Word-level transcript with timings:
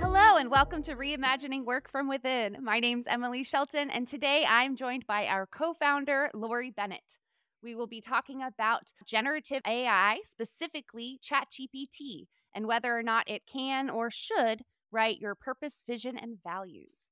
Hello, 0.00 0.36
and 0.36 0.50
welcome 0.50 0.82
to 0.82 0.94
Reimagining 0.94 1.64
Work 1.64 1.90
from 1.90 2.08
Within. 2.08 2.56
My 2.62 2.80
name's 2.80 3.06
Emily 3.06 3.44
Shelton, 3.44 3.90
and 3.90 4.06
today 4.08 4.46
I'm 4.48 4.76
joined 4.76 5.06
by 5.06 5.26
our 5.26 5.46
co 5.46 5.74
founder, 5.74 6.30
Laurie 6.34 6.70
Bennett. 6.70 7.18
We 7.62 7.74
will 7.74 7.86
be 7.86 8.00
talking 8.00 8.42
about 8.42 8.92
generative 9.06 9.62
AI, 9.66 10.20
specifically 10.28 11.20
ChatGPT, 11.22 12.26
and 12.54 12.66
whether 12.66 12.96
or 12.96 13.02
not 13.02 13.28
it 13.28 13.42
can 13.46 13.88
or 13.88 14.10
should 14.10 14.62
write 14.90 15.18
your 15.18 15.34
purpose, 15.34 15.82
vision, 15.86 16.16
and 16.16 16.38
values. 16.42 17.08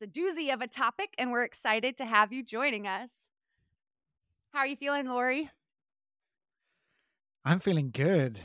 It's 0.00 0.16
a 0.16 0.20
doozy 0.20 0.52
of 0.52 0.60
a 0.60 0.66
topic, 0.66 1.14
and 1.18 1.30
we're 1.30 1.44
excited 1.44 1.96
to 1.98 2.04
have 2.04 2.32
you 2.32 2.42
joining 2.42 2.86
us. 2.86 3.10
How 4.52 4.60
are 4.60 4.66
you 4.66 4.76
feeling, 4.76 5.06
Laurie? 5.06 5.50
I'm 7.44 7.60
feeling 7.60 7.90
good. 7.92 8.40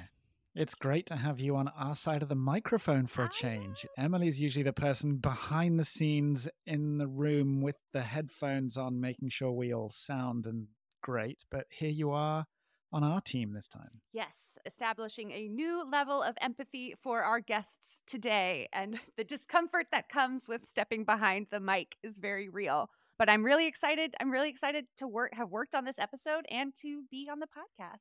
It's 0.54 0.76
great 0.76 1.06
to 1.08 1.16
have 1.16 1.40
you 1.40 1.56
on 1.56 1.70
our 1.70 1.96
side 1.96 2.22
of 2.22 2.30
the 2.30 2.36
microphone 2.36 3.08
for 3.08 3.24
a 3.24 3.30
change. 3.30 3.86
Emily's 3.98 4.42
usually 4.42 4.64
the 4.64 4.74
person 4.74 5.18
behind 5.18 5.80
the 5.80 5.86
scenes 5.86 6.48
in 6.68 6.98
the 6.98 7.08
room 7.08 7.62
with 7.62 7.78
the 7.94 8.02
headphones 8.02 8.78
on, 8.78 9.00
making 9.00 9.30
sure 9.30 9.52
we 9.52 9.74
all 9.74 9.90
sound 9.90 10.46
and 10.46 10.68
great. 11.02 11.46
But 11.50 11.66
here 11.72 11.90
you 11.90 12.12
are 12.12 12.46
on 12.92 13.04
our 13.04 13.22
team 13.22 13.54
this 13.54 13.68
time. 13.68 14.02
Yes, 14.14 14.58
establishing 14.66 15.32
a 15.32 15.48
new 15.48 15.84
level 15.90 16.22
of 16.22 16.36
empathy 16.42 16.96
for 17.02 17.22
our 17.24 17.40
guests 17.40 18.02
today. 18.08 18.68
And 18.74 19.00
the 19.18 19.24
discomfort 19.24 19.88
that 19.92 20.10
comes 20.10 20.48
with 20.48 20.68
stepping 20.68 21.04
behind 21.04 21.48
the 21.52 21.60
mic 21.60 21.96
is 22.04 22.18
very 22.18 22.50
real. 22.50 22.90
But 23.18 23.30
I'm 23.30 23.44
really 23.44 23.68
excited. 23.68 24.16
I'm 24.20 24.32
really 24.32 24.50
excited 24.50 24.86
to 24.98 25.08
work 25.08 25.34
have 25.34 25.50
worked 25.50 25.76
on 25.76 25.86
this 25.86 26.00
episode 26.00 26.46
and 26.50 26.74
to 26.82 27.04
be 27.12 27.28
on 27.32 27.40
the 27.40 27.48
podcast. 27.48 28.00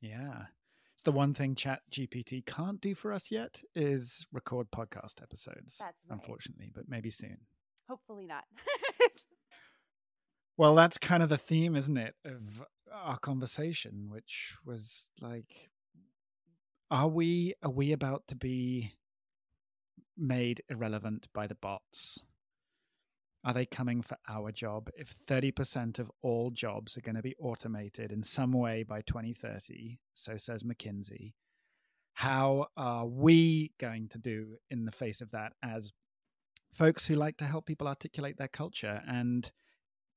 Yeah. 0.00 0.46
It's 0.94 1.04
the 1.04 1.12
one 1.12 1.32
thing 1.32 1.54
Chat 1.54 1.80
GPT 1.90 2.44
can't 2.44 2.80
do 2.80 2.94
for 2.94 3.12
us 3.12 3.30
yet 3.30 3.62
is 3.74 4.26
record 4.32 4.70
podcast 4.70 5.22
episodes. 5.22 5.78
That's 5.78 6.04
right. 6.08 6.10
Unfortunately, 6.10 6.72
but 6.74 6.88
maybe 6.88 7.10
soon. 7.10 7.38
Hopefully 7.88 8.26
not. 8.26 8.44
Well, 10.60 10.74
that's 10.74 10.98
kind 10.98 11.22
of 11.22 11.30
the 11.30 11.38
theme, 11.38 11.74
isn't 11.74 11.96
it, 11.96 12.16
of 12.22 12.42
our 12.92 13.18
conversation, 13.18 14.08
which 14.08 14.54
was 14.64 15.10
like, 15.20 15.70
are 16.90 17.08
we 17.08 17.54
are 17.62 17.70
we 17.70 17.92
about 17.92 18.26
to 18.28 18.36
be 18.36 18.94
made 20.16 20.62
irrelevant 20.68 21.28
by 21.32 21.46
the 21.46 21.54
bots? 21.54 22.22
Are 23.42 23.54
they 23.54 23.64
coming 23.64 24.02
for 24.02 24.18
our 24.28 24.52
job? 24.52 24.90
If 24.94 25.14
30% 25.26 25.98
of 25.98 26.10
all 26.20 26.50
jobs 26.50 26.98
are 26.98 27.00
going 27.00 27.14
to 27.14 27.22
be 27.22 27.36
automated 27.38 28.12
in 28.12 28.22
some 28.22 28.52
way 28.52 28.82
by 28.82 29.00
2030, 29.00 29.98
so 30.12 30.36
says 30.36 30.62
McKinsey, 30.62 31.32
how 32.12 32.66
are 32.76 33.06
we 33.06 33.72
going 33.80 34.08
to 34.08 34.18
do 34.18 34.56
in 34.68 34.84
the 34.84 34.92
face 34.92 35.22
of 35.22 35.30
that 35.30 35.54
as 35.62 35.92
folks 36.70 37.06
who 37.06 37.14
like 37.14 37.38
to 37.38 37.46
help 37.46 37.64
people 37.64 37.88
articulate 37.88 38.36
their 38.36 38.48
culture? 38.48 39.00
And 39.08 39.50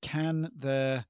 can 0.01 0.51
the 0.53 1.05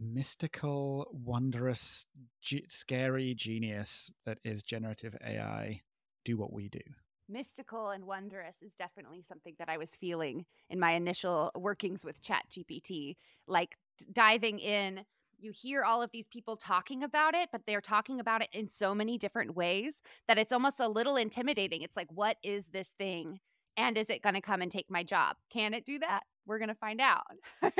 mystical, 0.00 1.06
wondrous, 1.12 2.06
ge- 2.42 2.64
scary 2.68 3.34
genius 3.34 4.10
that 4.24 4.38
is 4.44 4.62
generative 4.62 5.14
AI 5.24 5.82
do 6.24 6.36
what 6.36 6.52
we 6.52 6.68
do? 6.68 6.80
Mystical 7.28 7.90
and 7.90 8.04
wondrous 8.04 8.62
is 8.62 8.74
definitely 8.74 9.22
something 9.22 9.54
that 9.58 9.68
I 9.68 9.76
was 9.78 9.94
feeling 9.94 10.46
in 10.68 10.80
my 10.80 10.92
initial 10.92 11.52
workings 11.54 12.04
with 12.04 12.22
ChatGPT. 12.22 13.16
Like 13.46 13.76
d- 13.98 14.06
diving 14.12 14.58
in, 14.58 15.04
you 15.38 15.52
hear 15.52 15.84
all 15.84 16.02
of 16.02 16.10
these 16.10 16.26
people 16.28 16.56
talking 16.56 17.04
about 17.04 17.34
it, 17.34 17.50
but 17.52 17.62
they're 17.66 17.80
talking 17.80 18.20
about 18.20 18.42
it 18.42 18.48
in 18.52 18.68
so 18.68 18.94
many 18.94 19.16
different 19.16 19.54
ways 19.54 20.00
that 20.28 20.38
it's 20.38 20.52
almost 20.52 20.80
a 20.80 20.88
little 20.88 21.16
intimidating. 21.16 21.82
It's 21.82 21.96
like, 21.96 22.08
what 22.10 22.36
is 22.42 22.66
this 22.68 22.92
thing? 22.98 23.38
And 23.76 23.96
is 23.96 24.10
it 24.10 24.22
going 24.22 24.34
to 24.34 24.40
come 24.40 24.60
and 24.60 24.70
take 24.70 24.90
my 24.90 25.02
job? 25.02 25.36
Can 25.52 25.72
it 25.72 25.86
do 25.86 26.00
that? 26.00 26.22
We're 26.46 26.58
going 26.58 26.68
to 26.68 26.74
find 26.74 27.00
out. 27.00 27.22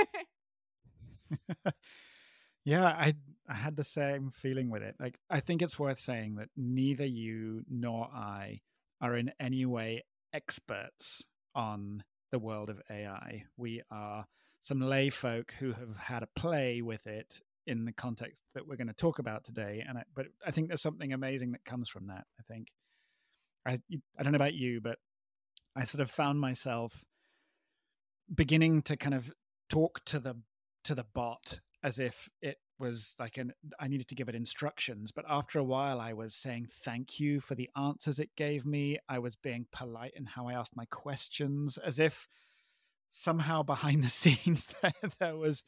yeah, 2.64 2.84
I 2.84 3.14
I 3.48 3.54
had 3.54 3.76
the 3.76 3.84
same 3.84 4.30
feeling 4.30 4.70
with 4.70 4.82
it. 4.82 4.94
Like 5.00 5.18
I 5.28 5.40
think 5.40 5.62
it's 5.62 5.78
worth 5.78 5.98
saying 5.98 6.36
that 6.36 6.48
neither 6.56 7.06
you 7.06 7.62
nor 7.68 8.06
I 8.06 8.60
are 9.00 9.16
in 9.16 9.32
any 9.40 9.64
way 9.64 10.04
experts 10.32 11.24
on 11.54 12.04
the 12.30 12.38
world 12.38 12.70
of 12.70 12.80
AI. 12.90 13.44
We 13.56 13.82
are 13.90 14.26
some 14.60 14.80
lay 14.80 15.10
folk 15.10 15.54
who 15.58 15.72
have 15.72 15.96
had 15.96 16.22
a 16.22 16.28
play 16.38 16.82
with 16.82 17.06
it 17.06 17.40
in 17.66 17.84
the 17.84 17.92
context 17.92 18.42
that 18.54 18.66
we're 18.66 18.76
going 18.76 18.88
to 18.88 18.92
talk 18.92 19.18
about 19.18 19.44
today. 19.44 19.82
And 19.86 19.98
I, 19.98 20.02
but 20.14 20.26
I 20.46 20.50
think 20.50 20.68
there's 20.68 20.82
something 20.82 21.12
amazing 21.12 21.52
that 21.52 21.64
comes 21.64 21.88
from 21.88 22.08
that. 22.08 22.24
I 22.38 22.42
think 22.52 22.68
I 23.66 23.78
I 24.18 24.22
don't 24.22 24.32
know 24.32 24.36
about 24.36 24.54
you, 24.54 24.80
but 24.80 24.98
I 25.76 25.84
sort 25.84 26.02
of 26.02 26.10
found 26.10 26.40
myself 26.40 27.04
beginning 28.32 28.82
to 28.82 28.96
kind 28.96 29.14
of 29.14 29.32
talk 29.68 30.04
to 30.06 30.18
the 30.18 30.36
to 30.84 30.94
the 30.94 31.04
bot 31.14 31.60
as 31.82 31.98
if 31.98 32.28
it 32.42 32.58
was 32.78 33.14
like 33.18 33.36
an 33.36 33.52
I 33.78 33.88
needed 33.88 34.08
to 34.08 34.14
give 34.14 34.28
it 34.28 34.34
instructions. 34.34 35.12
But 35.12 35.24
after 35.28 35.58
a 35.58 35.64
while, 35.64 36.00
I 36.00 36.12
was 36.12 36.34
saying 36.34 36.68
thank 36.84 37.20
you 37.20 37.40
for 37.40 37.54
the 37.54 37.70
answers 37.76 38.18
it 38.18 38.30
gave 38.36 38.64
me. 38.64 38.98
I 39.08 39.18
was 39.18 39.36
being 39.36 39.66
polite 39.72 40.12
in 40.16 40.26
how 40.26 40.48
I 40.48 40.54
asked 40.54 40.76
my 40.76 40.86
questions, 40.86 41.78
as 41.78 42.00
if 42.00 42.26
somehow 43.08 43.62
behind 43.62 44.02
the 44.02 44.08
scenes 44.20 44.66
there, 44.82 44.92
there 45.18 45.36
was 45.36 45.64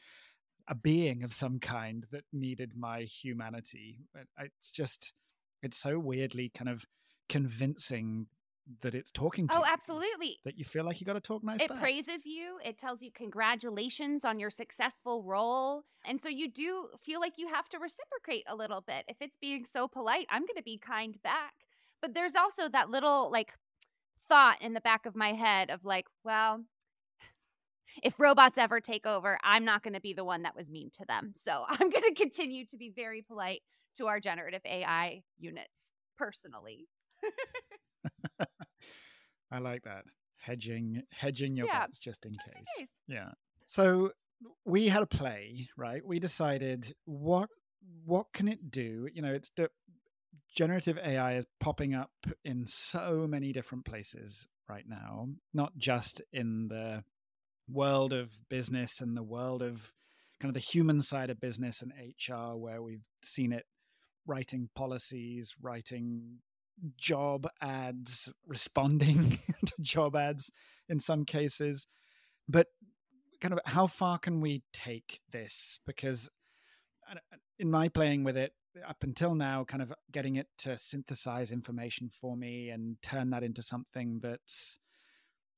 a 0.69 0.75
being 0.75 1.23
of 1.23 1.35
some 1.35 1.59
kind 1.59 2.07
that 2.13 2.25
needed 2.33 2.73
my 2.77 3.03
humanity. 3.03 3.99
It's 4.39 4.71
just, 4.71 5.13
it's 5.63 5.77
so 5.77 5.99
weirdly 5.99 6.51
kind 6.57 6.69
of 6.69 6.85
convincing 7.29 8.27
that 8.83 8.95
it's 8.95 9.11
talking 9.11 9.49
to 9.49 9.57
oh, 9.57 9.59
you, 9.61 9.65
absolutely. 9.67 10.39
that 10.45 10.59
you 10.59 10.65
feel 10.65 10.85
like 10.85 11.01
you 11.01 11.07
got 11.07 11.15
to 11.15 11.21
talk 11.21 11.43
nice 11.43 11.61
It 11.61 11.69
back. 11.69 11.81
praises 11.81 12.27
you. 12.27 12.59
It 12.65 12.79
tells 12.79 13.03
you 13.03 13.11
congratulations 13.13 14.25
on 14.25 14.39
your 14.39 14.51
successful 14.51 15.23
role. 15.23 15.83
And 16.05 16.21
so 16.21 16.29
you 16.29 16.51
do 16.51 16.89
feel 17.05 17.21
like 17.21 17.35
you 17.37 17.49
have 17.49 17.69
to 17.71 17.79
reciprocate 17.79 18.45
a 18.49 18.55
little 18.55 18.81
bit. 18.81 19.05
If 19.09 19.17
it's 19.21 19.37
being 19.41 19.65
so 19.65 19.89
polite, 19.89 20.27
I'm 20.31 20.43
going 20.43 20.57
to 20.57 20.63
be 20.63 20.79
kind 20.79 21.21
back. 21.23 21.55
But 22.01 22.15
there's 22.15 22.37
also 22.37 22.69
that 22.69 22.91
little 22.91 23.31
like 23.31 23.53
thought 24.29 24.61
in 24.63 24.75
the 24.75 24.81
back 24.81 25.07
of 25.07 25.17
my 25.17 25.33
head 25.33 25.71
of 25.71 25.85
like, 25.85 26.07
well, 26.25 26.65
if 28.03 28.19
robots 28.19 28.59
ever 28.59 28.81
take 28.81 29.07
over, 29.07 29.39
I'm 29.43 29.65
not 29.65 29.83
going 29.83 29.95
to 29.95 30.01
be 30.01 30.15
the 30.15 30.25
one 30.25 30.43
that 30.43 30.57
was 30.57 30.71
mean 30.71 30.91
to 30.99 31.05
them. 31.07 31.33
So 31.37 31.65
I'm 31.69 31.91
going 31.91 32.05
to 32.05 32.15
continue 32.15 32.65
to 32.67 32.77
be 32.77 32.91
very 32.95 33.23
polite 33.23 33.63
to 33.97 34.07
our 34.07 34.21
generative 34.21 34.63
AI 34.65 35.23
units 35.39 35.93
personally. 36.17 36.89
I 39.53 39.59
like 39.59 39.83
that. 39.85 40.05
Hedging 40.41 41.03
hedging 41.11 41.57
your 41.57 41.67
Yeah, 41.67 41.87
bets 41.87 41.99
just 41.99 42.25
in 42.25 42.33
just 42.33 42.47
in 42.47 42.53
case. 42.55 42.67
case. 42.79 42.89
Yeah. 43.07 43.31
So 43.67 44.13
we 44.65 44.89
had 44.89 45.03
a 45.03 45.07
play, 45.07 45.69
right? 45.77 46.05
We 46.05 46.19
decided 46.19 46.95
what 47.05 47.49
what 48.05 48.33
can 48.33 48.49
it 48.49 48.71
do? 48.71 49.09
You 49.13 49.23
know, 49.23 49.33
it's 49.33 49.51
the 49.57 49.69
generative 50.57 50.99
AI 50.99 51.35
is 51.35 51.47
popping 51.61 51.95
up 51.95 52.11
in 52.45 52.67
so 52.67 53.27
many 53.29 53.53
different 53.53 53.85
places 53.85 54.47
right 54.69 54.85
now, 54.89 55.29
not 55.53 55.79
just 55.79 56.21
in 56.33 56.69
the 56.69 57.05
world 57.69 58.13
of 58.13 58.31
business 58.49 59.01
and 59.01 59.17
the 59.17 59.23
world 59.23 59.63
of 59.63 59.93
kind 60.41 60.51
of 60.51 60.55
the 60.55 60.61
human 60.61 61.03
side 61.03 61.31
of 61.31 61.41
business 61.41 61.83
and 61.83 61.93
HR, 61.93 62.57
where 62.57 62.83
we've 62.83 63.05
seen 63.23 63.53
it 63.53 63.65
writing 64.27 64.69
policies, 64.75 65.55
writing 65.61 66.39
job 66.97 67.49
ads, 67.61 68.33
responding 68.47 69.39
to 69.65 69.73
job 69.81 70.17
ads 70.17 70.51
in 70.89 71.01
some 71.01 71.25
cases. 71.25 71.87
But 72.49 72.69
kind 73.41 73.55
of 73.55 73.61
how 73.67 73.87
far 73.87 74.19
can 74.19 74.41
we 74.41 74.63
take 74.73 75.21
this? 75.31 75.81
Because 75.87 76.31
uh, 77.11 77.17
in 77.59 77.71
my 77.71 77.89
playing 77.89 78.25
with 78.25 78.37
it, 78.37 78.53
up 78.87 79.03
until 79.03 79.35
now, 79.35 79.65
kind 79.65 79.83
of 79.83 79.93
getting 80.11 80.37
it 80.37 80.47
to 80.59 80.79
synthesize 80.79 81.51
information 81.51 82.09
for 82.09 82.37
me 82.37 82.71
and 82.71 82.97
turn 83.03 83.31
that 83.31 83.43
into 83.43 83.63
something 83.63 84.21
that's 84.23 84.79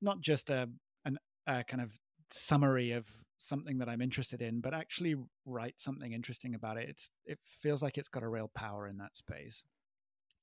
not 0.00 0.20
just 0.20 0.50
a 0.50 0.68
an 1.04 1.18
a 1.46 1.62
kind 1.64 1.82
of 1.82 1.98
summary 2.30 2.92
of 2.92 3.06
something 3.36 3.78
that 3.78 3.88
I'm 3.88 4.00
interested 4.00 4.40
in, 4.42 4.60
but 4.60 4.74
actually 4.74 5.16
write 5.44 5.74
something 5.76 6.12
interesting 6.12 6.54
about 6.54 6.76
it. 6.76 6.88
It's 6.88 7.10
it 7.24 7.38
feels 7.44 7.82
like 7.82 7.98
it's 7.98 8.08
got 8.08 8.22
a 8.22 8.28
real 8.28 8.50
power 8.54 8.88
in 8.88 8.98
that 8.98 9.16
space. 9.16 9.64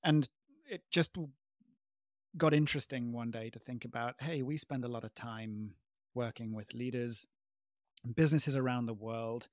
And 0.04 0.28
it 0.72 0.82
just 0.90 1.18
got 2.38 2.54
interesting 2.54 3.12
one 3.12 3.30
day 3.30 3.50
to 3.50 3.60
think 3.60 3.84
about, 3.84 4.16
hey, 4.22 4.42
we 4.42 4.56
spend 4.56 4.86
a 4.86 4.88
lot 4.88 5.04
of 5.04 5.14
time 5.14 5.76
working 6.16 6.56
with 6.56 6.74
leaders 6.74 7.26
and 8.06 8.16
businesses 8.16 8.56
around 8.56 8.86
the 8.86 8.94
world, 8.94 9.50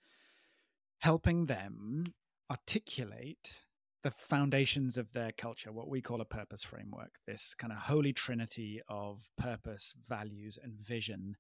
helping 1.01 1.47
them 1.47 2.15
articulate 2.49 3.63
the 4.05 4.13
foundations 4.13 4.97
of 4.97 5.13
their 5.13 5.33
culture, 5.37 5.73
what 5.73 5.89
we 5.89 6.01
call 6.01 6.21
a 6.21 6.25
purpose 6.25 6.63
framework, 6.63 7.11
this 7.27 7.53
kind 7.53 7.73
of 7.73 7.81
holy 7.81 8.13
trinity 8.13 8.81
of 8.89 9.29
purpose, 9.37 9.93
values, 10.09 10.57
and 10.63 10.79
vision, 10.79 11.35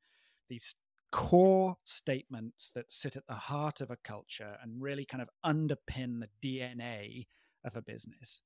these 0.48 0.74
core 1.12 1.76
statements 1.84 2.69
that 2.74 2.92
sit 2.92 3.14
at 3.14 3.28
the 3.28 3.34
heart 3.34 3.81
of 3.81 3.92
a 3.92 3.96
culture 4.02 4.56
and 4.60 4.82
really 4.82 5.06
kind 5.06 5.22
of 5.22 5.31
underpin 5.46 6.20
the 6.20 6.28
DNA 6.44 7.26
of 7.64 7.76
a 7.76 7.82
business, 7.82 8.42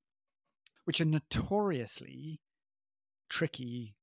which 0.85 1.01
are 1.01 1.05
notoriously 1.05 2.39
tricky 3.29 3.95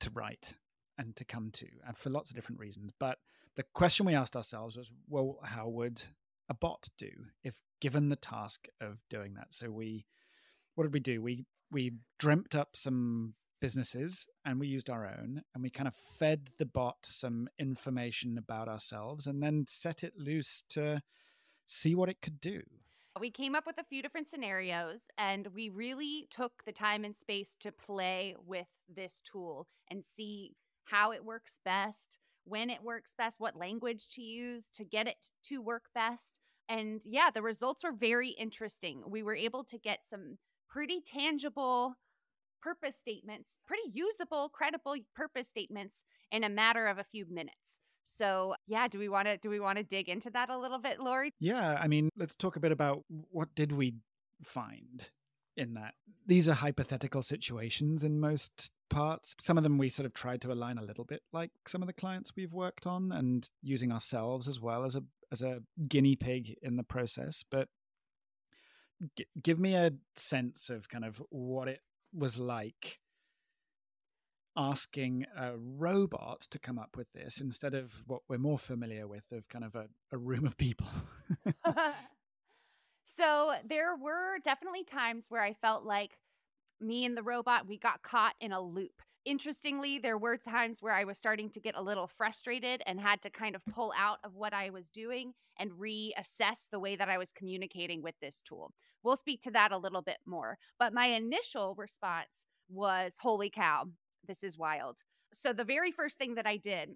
to 0.00 0.10
write 0.10 0.54
and 0.96 1.14
to 1.16 1.24
come 1.24 1.50
to, 1.52 1.66
and 1.86 1.96
for 1.96 2.10
lots 2.10 2.30
of 2.30 2.36
different 2.36 2.60
reasons. 2.60 2.92
But 2.98 3.18
the 3.56 3.64
question 3.74 4.06
we 4.06 4.14
asked 4.14 4.36
ourselves 4.36 4.76
was, 4.76 4.90
well, 5.08 5.38
how 5.44 5.68
would 5.68 6.02
a 6.48 6.54
bot 6.54 6.88
do 6.98 7.10
if 7.44 7.56
given 7.80 8.08
the 8.08 8.16
task 8.16 8.66
of 8.80 8.98
doing 9.08 9.34
that? 9.34 9.48
So 9.54 9.70
we, 9.70 10.06
what 10.74 10.84
did 10.84 10.92
we 10.92 11.00
do? 11.00 11.22
We 11.22 11.44
we 11.70 11.92
dreamt 12.18 12.54
up 12.54 12.70
some 12.74 13.34
businesses 13.60 14.26
and 14.44 14.60
we 14.60 14.68
used 14.68 14.88
our 14.88 15.06
own 15.06 15.42
and 15.54 15.62
we 15.62 15.70
kind 15.70 15.88
of 15.88 15.94
fed 15.94 16.50
the 16.58 16.64
bot 16.64 16.98
some 17.02 17.48
information 17.58 18.38
about 18.38 18.68
ourselves 18.68 19.26
and 19.26 19.42
then 19.42 19.64
set 19.68 20.04
it 20.04 20.14
loose 20.16 20.62
to 20.70 21.02
see 21.66 21.94
what 21.94 22.08
it 22.08 22.22
could 22.22 22.40
do. 22.40 22.62
We 23.20 23.30
came 23.30 23.54
up 23.54 23.66
with 23.66 23.78
a 23.78 23.84
few 23.84 24.02
different 24.02 24.28
scenarios 24.28 25.00
and 25.16 25.48
we 25.54 25.70
really 25.70 26.28
took 26.30 26.52
the 26.64 26.72
time 26.72 27.04
and 27.04 27.16
space 27.16 27.56
to 27.60 27.72
play 27.72 28.36
with 28.46 28.66
this 28.94 29.20
tool 29.30 29.66
and 29.90 30.04
see 30.04 30.52
how 30.84 31.12
it 31.12 31.24
works 31.24 31.58
best, 31.64 32.18
when 32.44 32.70
it 32.70 32.82
works 32.82 33.14
best, 33.16 33.40
what 33.40 33.56
language 33.56 34.08
to 34.12 34.22
use 34.22 34.68
to 34.74 34.84
get 34.84 35.06
it 35.06 35.30
to 35.44 35.60
work 35.60 35.86
best. 35.94 36.40
And 36.68 37.02
yeah, 37.04 37.30
the 37.32 37.42
results 37.42 37.82
were 37.82 37.92
very 37.92 38.30
interesting. 38.30 39.02
We 39.06 39.22
were 39.22 39.34
able 39.34 39.64
to 39.64 39.78
get 39.78 40.00
some 40.04 40.38
pretty 40.68 41.00
tangible 41.00 41.94
purpose 42.62 42.96
statements, 42.96 43.58
pretty 43.66 43.90
usable, 43.92 44.48
credible 44.48 44.96
purpose 45.14 45.48
statements 45.48 46.04
in 46.30 46.44
a 46.44 46.48
matter 46.48 46.86
of 46.86 46.98
a 46.98 47.04
few 47.04 47.26
minutes. 47.30 47.78
So, 48.16 48.54
yeah, 48.66 48.88
do 48.88 48.98
we 48.98 49.08
want 49.08 49.26
to 49.26 49.36
do 49.36 49.50
we 49.50 49.60
want 49.60 49.78
to 49.78 49.84
dig 49.84 50.08
into 50.08 50.30
that 50.30 50.50
a 50.50 50.58
little 50.58 50.78
bit, 50.78 51.00
Laurie? 51.00 51.32
Yeah, 51.40 51.78
I 51.80 51.88
mean, 51.88 52.08
let's 52.16 52.34
talk 52.34 52.56
a 52.56 52.60
bit 52.60 52.72
about 52.72 53.04
what 53.08 53.54
did 53.54 53.72
we 53.72 53.94
find 54.42 55.10
in 55.56 55.74
that. 55.74 55.94
These 56.26 56.48
are 56.48 56.54
hypothetical 56.54 57.22
situations 57.22 58.04
in 58.04 58.20
most 58.20 58.70
parts. 58.88 59.34
Some 59.40 59.58
of 59.58 59.64
them 59.64 59.76
we 59.76 59.88
sort 59.88 60.06
of 60.06 60.14
tried 60.14 60.40
to 60.42 60.52
align 60.52 60.78
a 60.78 60.82
little 60.82 61.04
bit 61.04 61.22
like 61.32 61.50
some 61.66 61.82
of 61.82 61.86
the 61.86 61.92
clients 61.92 62.32
we've 62.36 62.52
worked 62.52 62.86
on 62.86 63.12
and 63.12 63.48
using 63.62 63.92
ourselves 63.92 64.48
as 64.48 64.60
well 64.60 64.84
as 64.84 64.94
a 64.94 65.02
as 65.30 65.42
a 65.42 65.60
guinea 65.88 66.16
pig 66.16 66.56
in 66.62 66.76
the 66.76 66.82
process, 66.82 67.44
but 67.50 67.68
g- 69.16 69.26
give 69.42 69.58
me 69.58 69.74
a 69.74 69.92
sense 70.16 70.70
of 70.70 70.88
kind 70.88 71.04
of 71.04 71.22
what 71.28 71.68
it 71.68 71.80
was 72.14 72.38
like 72.38 72.98
asking 74.58 75.24
a 75.36 75.52
robot 75.56 76.40
to 76.50 76.58
come 76.58 76.78
up 76.78 76.96
with 76.96 77.06
this 77.12 77.40
instead 77.40 77.74
of 77.74 78.02
what 78.06 78.22
we're 78.28 78.38
more 78.38 78.58
familiar 78.58 79.06
with 79.06 79.22
of 79.30 79.48
kind 79.48 79.64
of 79.64 79.76
a, 79.76 79.86
a 80.10 80.18
room 80.18 80.44
of 80.44 80.56
people. 80.56 80.88
so 83.04 83.52
there 83.64 83.94
were 83.96 84.38
definitely 84.42 84.82
times 84.82 85.26
where 85.28 85.42
I 85.42 85.52
felt 85.52 85.84
like 85.84 86.18
me 86.80 87.04
and 87.04 87.16
the 87.16 87.22
robot, 87.22 87.68
we 87.68 87.78
got 87.78 88.02
caught 88.02 88.34
in 88.40 88.52
a 88.52 88.60
loop. 88.60 89.00
Interestingly, 89.24 89.98
there 89.98 90.18
were 90.18 90.36
times 90.36 90.78
where 90.80 90.94
I 90.94 91.04
was 91.04 91.18
starting 91.18 91.50
to 91.50 91.60
get 91.60 91.76
a 91.76 91.82
little 91.82 92.06
frustrated 92.06 92.82
and 92.86 93.00
had 93.00 93.22
to 93.22 93.30
kind 93.30 93.54
of 93.54 93.64
pull 93.66 93.92
out 93.96 94.18
of 94.24 94.34
what 94.34 94.54
I 94.54 94.70
was 94.70 94.88
doing 94.92 95.34
and 95.58 95.70
reassess 95.72 96.68
the 96.70 96.78
way 96.80 96.96
that 96.96 97.08
I 97.08 97.18
was 97.18 97.30
communicating 97.30 98.02
with 98.02 98.14
this 98.20 98.42
tool. 98.46 98.72
We'll 99.02 99.16
speak 99.16 99.40
to 99.42 99.50
that 99.52 99.70
a 99.70 99.78
little 99.78 100.02
bit 100.02 100.18
more. 100.26 100.58
But 100.78 100.94
my 100.94 101.06
initial 101.06 101.74
response 101.76 102.44
was, 102.68 103.14
Holy 103.20 103.50
cow, 103.50 103.84
this 104.26 104.42
is 104.42 104.58
wild. 104.58 104.98
So 105.32 105.52
the 105.52 105.64
very 105.64 105.92
first 105.92 106.18
thing 106.18 106.34
that 106.34 106.46
I 106.46 106.56
did, 106.56 106.90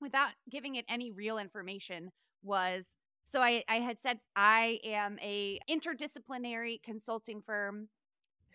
without 0.00 0.30
giving 0.50 0.76
it 0.76 0.84
any 0.88 1.10
real 1.10 1.38
information, 1.38 2.10
was 2.42 2.86
so 3.24 3.40
I, 3.40 3.64
I 3.68 3.80
had 3.80 4.00
said 4.00 4.20
I 4.36 4.78
am 4.84 5.18
a 5.20 5.58
interdisciplinary 5.68 6.82
consulting 6.82 7.42
firm 7.42 7.88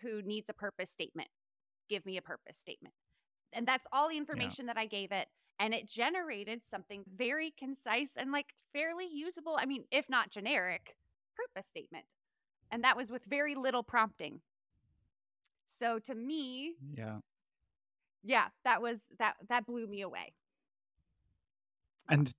who 0.00 0.22
needs 0.22 0.48
a 0.48 0.54
purpose 0.54 0.90
statement. 0.90 1.28
Give 1.88 2.04
me 2.06 2.16
a 2.16 2.22
purpose 2.22 2.56
statement. 2.56 2.94
And 3.52 3.68
that's 3.68 3.86
all 3.92 4.08
the 4.08 4.16
information 4.16 4.66
yeah. 4.66 4.72
that 4.72 4.80
I 4.80 4.86
gave 4.86 5.12
it. 5.12 5.28
And 5.60 5.74
it 5.74 5.86
generated 5.88 6.62
something 6.64 7.04
very 7.14 7.52
concise 7.58 8.12
and 8.16 8.32
like 8.32 8.54
fairly 8.72 9.06
usable. 9.12 9.56
I 9.60 9.66
mean, 9.66 9.84
if 9.92 10.08
not 10.08 10.30
generic, 10.30 10.96
purpose 11.36 11.68
statement. 11.68 12.06
And 12.70 12.82
that 12.82 12.96
was 12.96 13.10
with 13.10 13.24
very 13.26 13.54
little 13.54 13.82
prompting. 13.82 14.40
So 15.78 15.98
to 16.00 16.14
me, 16.14 16.74
yeah. 16.96 17.18
Yeah, 18.22 18.46
that 18.64 18.80
was 18.80 19.00
that 19.18 19.34
that 19.48 19.66
blew 19.66 19.86
me 19.86 20.02
away. 20.02 20.34
And 22.08 22.32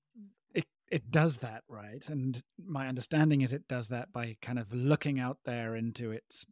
it 0.53 0.65
it 0.89 1.11
does 1.11 1.37
that, 1.37 1.63
right? 1.67 2.03
And 2.07 2.41
my 2.63 2.87
understanding 2.87 3.41
is 3.41 3.53
it 3.53 3.67
does 3.67 3.87
that 3.89 4.11
by 4.11 4.37
kind 4.41 4.59
of 4.59 4.73
looking 4.73 5.19
out 5.19 5.39
there 5.45 5.75
into 5.75 6.11
its 6.11 6.45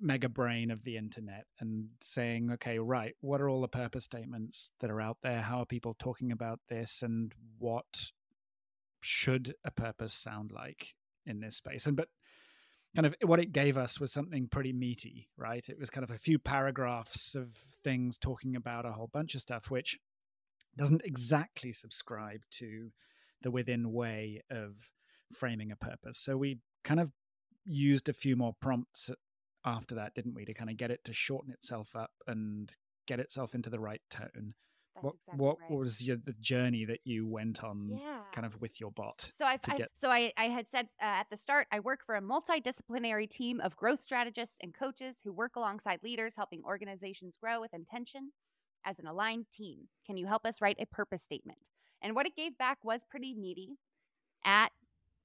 mega 0.00 0.28
brain 0.28 0.70
of 0.70 0.84
the 0.84 0.96
internet 0.96 1.46
and 1.60 1.88
saying, 2.00 2.50
okay, 2.52 2.78
right, 2.78 3.14
what 3.20 3.40
are 3.40 3.48
all 3.48 3.60
the 3.60 3.68
purpose 3.68 4.04
statements 4.04 4.70
that 4.80 4.90
are 4.90 5.00
out 5.00 5.18
there? 5.22 5.42
How 5.42 5.60
are 5.60 5.66
people 5.66 5.94
talking 5.98 6.32
about 6.32 6.60
this? 6.68 7.02
And 7.02 7.32
what 7.58 8.10
should 9.00 9.54
a 9.64 9.70
purpose 9.70 10.14
sound 10.14 10.50
like 10.52 10.94
in 11.24 11.40
this 11.40 11.56
space? 11.56 11.86
And 11.86 11.96
but 11.96 12.08
kind 12.98 13.06
of 13.06 13.14
what 13.28 13.38
it 13.38 13.52
gave 13.52 13.78
us 13.78 14.00
was 14.00 14.12
something 14.12 14.48
pretty 14.48 14.72
meaty, 14.72 15.28
right? 15.36 15.64
It 15.68 15.78
was 15.78 15.88
kind 15.88 16.02
of 16.02 16.10
a 16.10 16.18
few 16.18 16.36
paragraphs 16.36 17.36
of 17.36 17.54
things 17.84 18.18
talking 18.18 18.56
about 18.56 18.84
a 18.84 18.90
whole 18.90 19.08
bunch 19.12 19.36
of 19.36 19.40
stuff, 19.40 19.70
which 19.70 20.00
doesn't 20.76 21.02
exactly 21.04 21.72
subscribe 21.72 22.40
to 22.54 22.90
the 23.40 23.52
within 23.52 23.92
way 23.92 24.42
of 24.50 24.72
framing 25.32 25.70
a 25.70 25.76
purpose. 25.76 26.18
So 26.18 26.36
we 26.36 26.58
kind 26.82 26.98
of 26.98 27.12
used 27.64 28.08
a 28.08 28.12
few 28.12 28.34
more 28.34 28.56
prompts 28.60 29.10
after 29.64 29.94
that, 29.94 30.16
didn't 30.16 30.34
we, 30.34 30.44
to 30.46 30.52
kind 30.52 30.68
of 30.68 30.76
get 30.76 30.90
it 30.90 31.04
to 31.04 31.12
shorten 31.12 31.52
itself 31.52 31.94
up 31.94 32.10
and 32.26 32.74
get 33.06 33.20
itself 33.20 33.54
into 33.54 33.70
the 33.70 33.78
right 33.78 34.02
tone. 34.10 34.54
What 35.02 35.14
exactly 35.14 35.44
what 35.44 35.56
right. 35.60 35.70
was 35.70 36.02
your, 36.02 36.16
the 36.16 36.34
journey 36.40 36.84
that 36.84 37.00
you 37.04 37.26
went 37.26 37.62
on, 37.64 37.98
yeah. 38.00 38.20
kind 38.32 38.46
of 38.46 38.60
with 38.60 38.80
your 38.80 38.90
bot? 38.90 39.28
So 39.36 39.44
I 39.44 39.58
get... 39.76 39.90
so 39.94 40.10
I, 40.10 40.32
I 40.36 40.44
had 40.44 40.68
said 40.68 40.88
uh, 41.00 41.04
at 41.04 41.30
the 41.30 41.36
start 41.36 41.66
I 41.72 41.80
work 41.80 42.00
for 42.04 42.16
a 42.16 42.20
multidisciplinary 42.20 43.28
team 43.28 43.60
of 43.60 43.76
growth 43.76 44.02
strategists 44.02 44.56
and 44.62 44.74
coaches 44.74 45.16
who 45.24 45.32
work 45.32 45.56
alongside 45.56 46.00
leaders, 46.02 46.34
helping 46.36 46.62
organizations 46.64 47.36
grow 47.40 47.60
with 47.60 47.74
intention 47.74 48.32
as 48.84 48.98
an 48.98 49.06
aligned 49.06 49.46
team. 49.50 49.88
Can 50.06 50.16
you 50.16 50.26
help 50.26 50.46
us 50.46 50.60
write 50.60 50.78
a 50.80 50.86
purpose 50.86 51.22
statement? 51.22 51.58
And 52.00 52.14
what 52.14 52.26
it 52.26 52.36
gave 52.36 52.56
back 52.56 52.78
was 52.84 53.02
pretty 53.10 53.34
meaty. 53.34 53.78
At 54.44 54.70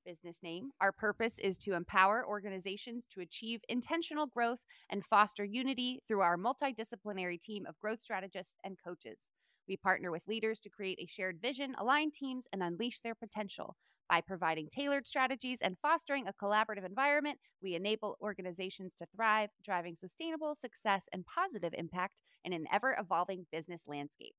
business 0.03 0.39
name. 0.43 0.71
Our 0.81 0.91
purpose 0.91 1.39
is 1.39 1.57
to 1.59 1.73
empower 1.73 2.25
organizations 2.27 3.05
to 3.13 3.21
achieve 3.21 3.61
intentional 3.69 4.27
growth 4.27 4.59
and 4.89 5.05
foster 5.05 5.43
unity 5.43 6.01
through 6.07 6.21
our 6.21 6.37
multidisciplinary 6.37 7.39
team 7.39 7.65
of 7.65 7.79
growth 7.79 8.01
strategists 8.01 8.55
and 8.63 8.77
coaches. 8.83 9.31
We 9.67 9.77
partner 9.77 10.11
with 10.11 10.27
leaders 10.27 10.59
to 10.59 10.69
create 10.69 10.99
a 10.99 11.07
shared 11.07 11.39
vision, 11.41 11.75
align 11.77 12.11
teams, 12.11 12.45
and 12.51 12.61
unleash 12.61 12.99
their 12.99 13.15
potential. 13.15 13.75
By 14.09 14.21
providing 14.21 14.69
tailored 14.69 15.07
strategies 15.07 15.59
and 15.61 15.77
fostering 15.81 16.27
a 16.27 16.33
collaborative 16.33 16.85
environment, 16.85 17.39
we 17.61 17.75
enable 17.75 18.17
organizations 18.21 18.93
to 18.99 19.07
thrive, 19.15 19.49
driving 19.63 19.95
sustainable 19.95 20.55
success 20.59 21.07
and 21.13 21.25
positive 21.25 21.73
impact 21.75 22.21
in 22.43 22.53
an 22.53 22.65
ever 22.71 22.95
evolving 22.99 23.45
business 23.51 23.83
landscape. 23.87 24.35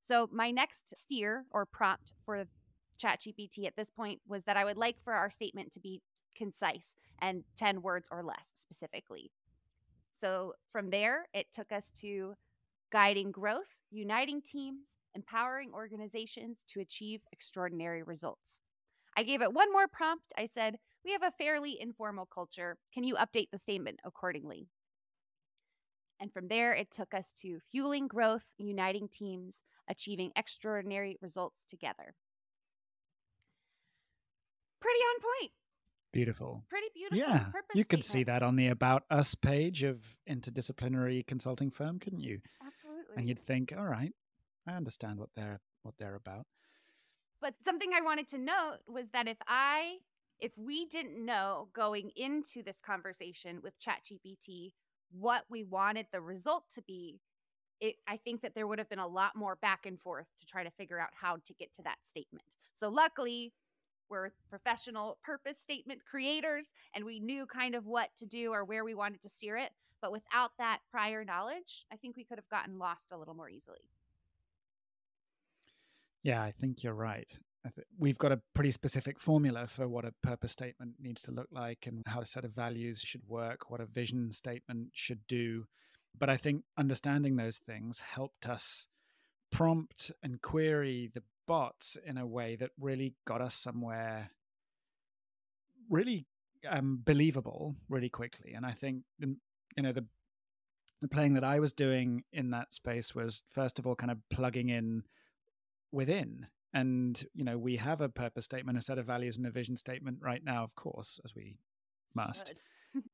So, 0.00 0.28
my 0.32 0.50
next 0.50 0.96
steer 0.96 1.44
or 1.50 1.66
prompt 1.66 2.12
for 2.24 2.44
ChatGPT 3.00 3.66
at 3.66 3.76
this 3.76 3.90
point 3.90 4.20
was 4.26 4.44
that 4.44 4.56
I 4.56 4.64
would 4.64 4.76
like 4.76 4.96
for 5.04 5.12
our 5.12 5.30
statement 5.30 5.72
to 5.72 5.80
be 5.80 6.00
concise 6.36 6.94
and 7.20 7.44
10 7.56 7.82
words 7.82 8.08
or 8.10 8.22
less 8.24 8.50
specifically. 8.54 9.30
So 10.20 10.54
from 10.70 10.90
there, 10.90 11.26
it 11.34 11.46
took 11.52 11.72
us 11.72 11.90
to 12.00 12.34
guiding 12.92 13.32
growth, 13.32 13.81
uniting 13.92 14.42
teams, 14.42 14.86
empowering 15.14 15.70
organizations 15.72 16.64
to 16.72 16.80
achieve 16.80 17.20
extraordinary 17.32 18.02
results. 18.02 18.58
I 19.16 19.22
gave 19.22 19.42
it 19.42 19.52
one 19.52 19.70
more 19.70 19.88
prompt. 19.88 20.32
I 20.36 20.46
said, 20.46 20.78
We 21.04 21.12
have 21.12 21.22
a 21.22 21.30
fairly 21.30 21.78
informal 21.80 22.26
culture. 22.26 22.78
Can 22.94 23.04
you 23.04 23.16
update 23.16 23.50
the 23.52 23.58
statement 23.58 24.00
accordingly? 24.04 24.68
And 26.18 26.32
from 26.32 26.48
there, 26.48 26.72
it 26.72 26.90
took 26.90 27.12
us 27.14 27.32
to 27.42 27.58
fueling 27.70 28.08
growth, 28.08 28.44
uniting 28.56 29.08
teams, 29.08 29.62
achieving 29.88 30.30
extraordinary 30.36 31.18
results 31.20 31.64
together 31.68 32.14
pretty 34.82 35.00
on 35.00 35.20
point. 35.20 35.52
Beautiful. 36.12 36.64
Pretty 36.68 36.88
beautiful. 36.94 37.18
Yeah. 37.18 37.46
You 37.74 37.86
could 37.86 38.04
see 38.04 38.24
that 38.24 38.42
on 38.42 38.56
the 38.56 38.68
About 38.68 39.04
Us 39.10 39.34
page 39.34 39.82
of 39.82 40.02
Interdisciplinary 40.28 41.26
Consulting 41.26 41.70
Firm, 41.70 41.98
couldn't 41.98 42.20
you? 42.20 42.40
Absolutely. 43.12 43.22
And 43.22 43.28
you'd 43.28 43.44
think, 43.46 43.72
all 43.76 43.86
right, 43.86 44.14
I 44.66 44.72
understand 44.74 45.18
what 45.18 45.30
they're 45.34 45.60
what 45.82 45.94
they're 45.98 46.14
about. 46.14 46.46
But 47.40 47.54
something 47.64 47.92
I 47.94 48.00
wanted 48.00 48.28
to 48.28 48.38
note 48.38 48.78
was 48.86 49.10
that 49.10 49.28
if 49.28 49.38
I 49.46 49.98
if 50.40 50.56
we 50.58 50.86
didn't 50.86 51.24
know 51.24 51.68
going 51.72 52.10
into 52.16 52.62
this 52.62 52.80
conversation 52.80 53.60
with 53.62 53.78
ChatGPT 53.78 54.72
what 55.10 55.44
we 55.50 55.62
wanted 55.62 56.06
the 56.10 56.20
result 56.20 56.64
to 56.74 56.82
be, 56.82 57.20
it, 57.80 57.96
I 58.08 58.16
think 58.16 58.42
that 58.42 58.54
there 58.54 58.66
would 58.66 58.78
have 58.78 58.88
been 58.88 58.98
a 58.98 59.06
lot 59.06 59.36
more 59.36 59.56
back 59.56 59.86
and 59.86 60.00
forth 60.00 60.28
to 60.38 60.46
try 60.46 60.64
to 60.64 60.70
figure 60.70 60.98
out 60.98 61.10
how 61.14 61.36
to 61.44 61.54
get 61.54 61.72
to 61.74 61.82
that 61.82 61.98
statement. 62.04 62.56
So, 62.74 62.88
luckily, 62.88 63.54
we're 64.10 64.32
professional 64.50 65.18
purpose 65.22 65.58
statement 65.60 66.04
creators 66.04 66.70
and 66.94 67.04
we 67.04 67.20
knew 67.20 67.46
kind 67.46 67.74
of 67.74 67.86
what 67.86 68.10
to 68.18 68.26
do 68.26 68.52
or 68.52 68.64
where 68.64 68.84
we 68.84 68.94
wanted 68.94 69.22
to 69.22 69.28
steer 69.30 69.56
it. 69.56 69.72
But 70.02 70.12
without 70.12 70.50
that 70.58 70.80
prior 70.90 71.24
knowledge, 71.24 71.86
I 71.92 71.96
think 71.96 72.16
we 72.16 72.24
could 72.24 72.38
have 72.38 72.48
gotten 72.48 72.78
lost 72.78 73.12
a 73.12 73.16
little 73.16 73.34
more 73.34 73.48
easily. 73.48 73.88
Yeah, 76.24 76.42
I 76.42 76.50
think 76.50 76.82
you're 76.82 76.92
right. 76.92 77.28
Th- 77.74 77.86
we've 77.96 78.18
got 78.18 78.32
a 78.32 78.40
pretty 78.54 78.72
specific 78.72 79.20
formula 79.20 79.68
for 79.68 79.88
what 79.88 80.04
a 80.04 80.12
purpose 80.22 80.52
statement 80.52 80.94
needs 81.00 81.22
to 81.22 81.30
look 81.30 81.48
like 81.52 81.86
and 81.86 82.02
how 82.06 82.20
a 82.20 82.26
set 82.26 82.44
of 82.44 82.52
values 82.52 83.00
should 83.00 83.28
work, 83.28 83.70
what 83.70 83.80
a 83.80 83.86
vision 83.86 84.32
statement 84.32 84.88
should 84.92 85.26
do. 85.28 85.66
But 86.18 86.28
I 86.28 86.36
think 86.36 86.64
understanding 86.76 87.36
those 87.36 87.58
things 87.58 88.00
helped 88.00 88.46
us 88.46 88.88
prompt 89.50 90.10
and 90.22 90.42
query 90.42 91.10
the 91.14 91.22
bots 91.46 91.96
in 92.04 92.18
a 92.18 92.26
way 92.26 92.56
that 92.56 92.70
really 92.78 93.14
got 93.24 93.40
us 93.40 93.54
somewhere 93.54 94.30
really 95.90 96.26
um, 96.68 97.00
believable 97.04 97.76
really 97.88 98.08
quickly. 98.08 98.54
And 98.54 98.64
I 98.64 98.72
think 98.72 99.02
you 99.76 99.82
know 99.82 99.92
the 99.92 100.04
the 101.00 101.08
playing 101.08 101.34
that 101.34 101.44
I 101.44 101.58
was 101.58 101.72
doing 101.72 102.22
in 102.32 102.50
that 102.50 102.72
space 102.72 103.14
was 103.14 103.42
first 103.50 103.78
of 103.78 103.86
all 103.86 103.96
kind 103.96 104.10
of 104.10 104.18
plugging 104.30 104.68
in 104.68 105.02
within. 105.90 106.46
And 106.72 107.22
you 107.34 107.44
know 107.44 107.58
we 107.58 107.76
have 107.76 108.00
a 108.00 108.08
purpose 108.08 108.46
statement 108.46 108.78
a 108.78 108.80
set 108.80 108.98
of 108.98 109.06
values 109.06 109.36
and 109.36 109.46
a 109.46 109.50
vision 109.50 109.76
statement 109.76 110.18
right 110.20 110.42
now 110.42 110.64
of 110.64 110.74
course 110.74 111.20
as 111.24 111.34
we 111.34 111.56
must. 112.14 112.54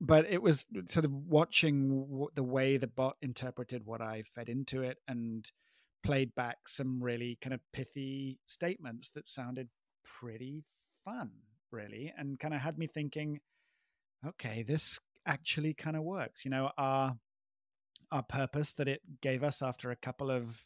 But 0.00 0.27
it 0.29 0.43
was 0.43 0.67
sort 0.88 1.05
of 1.05 1.12
watching 1.12 1.88
w- 2.11 2.27
the 2.35 2.43
way 2.43 2.79
the 2.79 2.88
bot 2.88 3.17
interpreted 3.23 3.87
what 3.87 4.00
i 4.00 4.23
fed 4.23 4.49
into 4.49 4.83
it 4.83 4.99
and 5.07 5.49
played 6.03 6.35
back 6.35 6.67
some 6.67 7.00
really 7.00 7.38
kind 7.41 7.55
of 7.55 7.61
pithy 7.73 8.41
statements 8.45 9.11
that 9.11 9.29
sounded 9.29 9.69
pretty 10.05 10.65
fun 11.05 11.31
really 11.71 12.12
and 12.19 12.41
kind 12.41 12.55
of 12.55 12.61
had 12.61 12.77
me 12.77 12.88
thinking 12.88 13.38
okay 14.27 14.65
this 14.65 14.99
actually 15.29 15.75
kind 15.75 15.97
of 15.97 16.03
works. 16.03 16.45
You 16.45 16.51
know, 16.51 16.71
our 16.77 17.17
our 18.11 18.23
purpose 18.23 18.73
that 18.73 18.89
it 18.89 19.03
gave 19.21 19.45
us 19.45 19.63
after 19.63 19.91
a 19.91 19.97
couple 19.97 20.31
of 20.31 20.65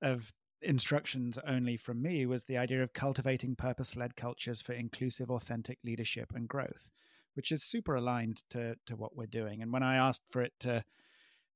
of 0.00 0.32
instructions 0.62 1.38
only 1.46 1.76
from 1.76 2.02
me 2.02 2.26
was 2.26 2.44
the 2.44 2.56
idea 2.56 2.82
of 2.82 2.92
cultivating 2.92 3.54
purpose-led 3.54 4.16
cultures 4.16 4.60
for 4.60 4.72
inclusive 4.72 5.30
authentic 5.30 5.78
leadership 5.84 6.32
and 6.34 6.48
growth 6.48 6.90
which 7.34 7.52
is 7.52 7.62
super 7.62 7.94
aligned 7.94 8.42
to 8.50 8.74
to 8.84 8.96
what 8.96 9.16
we're 9.16 9.26
doing 9.26 9.62
and 9.62 9.72
when 9.72 9.84
i 9.84 9.94
asked 9.94 10.24
for 10.30 10.42
it 10.42 10.52
to 10.58 10.82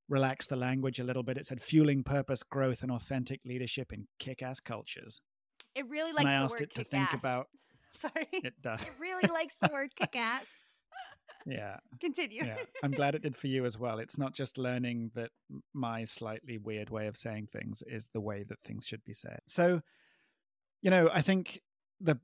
relax 0.07 0.45
the 0.45 0.55
language 0.55 0.99
a 0.99 1.03
little 1.03 1.23
bit 1.23 1.37
it 1.37 1.45
said 1.45 1.61
fueling 1.61 2.01
purpose 2.01 2.43
growth 2.43 2.81
and 2.81 2.91
authentic 2.91 3.41
leadership 3.45 3.91
in 3.91 4.07
kick-ass 4.19 4.61
cultures 4.61 5.19
it 5.75 5.87
really 5.89 6.13
likes 6.13 6.25
and 6.25 6.29
i 6.29 6.37
the 6.37 6.43
asked 6.43 6.59
word 6.59 6.61
it 6.61 6.75
to 6.75 6.83
think 6.85 7.09
ass. 7.09 7.13
about 7.13 7.47
sorry 7.91 8.27
it 8.31 8.53
does 8.61 8.81
it 8.81 8.93
really 8.99 9.27
likes 9.33 9.55
the 9.61 9.69
word 9.73 9.93
kick 9.99 10.15
ass 10.15 10.45
yeah. 11.45 11.77
Continue. 11.99 12.45
Yeah. 12.45 12.57
I'm 12.83 12.91
glad 12.91 13.15
it 13.15 13.21
did 13.21 13.35
for 13.35 13.47
you 13.47 13.65
as 13.65 13.77
well. 13.77 13.99
It's 13.99 14.17
not 14.17 14.33
just 14.33 14.57
learning 14.57 15.11
that 15.15 15.31
my 15.73 16.03
slightly 16.03 16.57
weird 16.57 16.89
way 16.89 17.07
of 17.07 17.17
saying 17.17 17.47
things 17.51 17.83
is 17.87 18.07
the 18.13 18.21
way 18.21 18.43
that 18.43 18.59
things 18.63 18.85
should 18.85 19.03
be 19.03 19.13
said. 19.13 19.39
So 19.47 19.81
you 20.83 20.89
know 20.89 21.09
i 21.13 21.21
think 21.21 21.61
the 21.99 22.19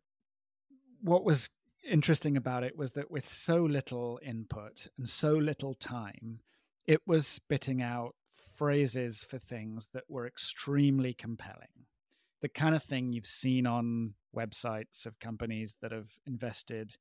what 1.02 1.24
was 1.24 1.50
interesting 1.90 2.36
about 2.36 2.62
it 2.62 2.78
was 2.78 2.92
that 2.92 3.10
with 3.10 3.26
so 3.26 3.64
little 3.64 4.20
input 4.22 4.88
and 4.98 5.08
so 5.08 5.32
little 5.32 5.74
time 5.74 6.42
it 6.86 7.02
was 7.08 7.26
spitting 7.26 7.82
out 7.82 8.16
phrases 8.54 9.24
for 9.24 9.40
things 9.40 9.88
that 9.94 10.04
were 10.10 10.28
extremely 10.28 11.14
compelling. 11.14 11.86
The 12.42 12.50
kind 12.50 12.76
of 12.76 12.84
thing 12.84 13.14
you've 13.14 13.26
seen 13.26 13.66
on 13.66 14.16
websites 14.36 15.06
of 15.06 15.20
companies 15.20 15.78
that 15.82 15.92
have 15.92 16.10
invested 16.28 16.98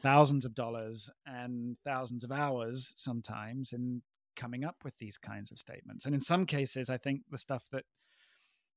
thousands 0.00 0.44
of 0.44 0.54
dollars 0.54 1.10
and 1.26 1.76
thousands 1.84 2.24
of 2.24 2.32
hours 2.32 2.92
sometimes 2.96 3.72
in 3.72 4.02
coming 4.36 4.64
up 4.64 4.76
with 4.84 4.96
these 4.98 5.18
kinds 5.18 5.50
of 5.50 5.58
statements. 5.58 6.04
And 6.04 6.14
in 6.14 6.20
some 6.20 6.46
cases, 6.46 6.88
I 6.88 6.96
think 6.96 7.22
the 7.30 7.38
stuff 7.38 7.64
that 7.72 7.84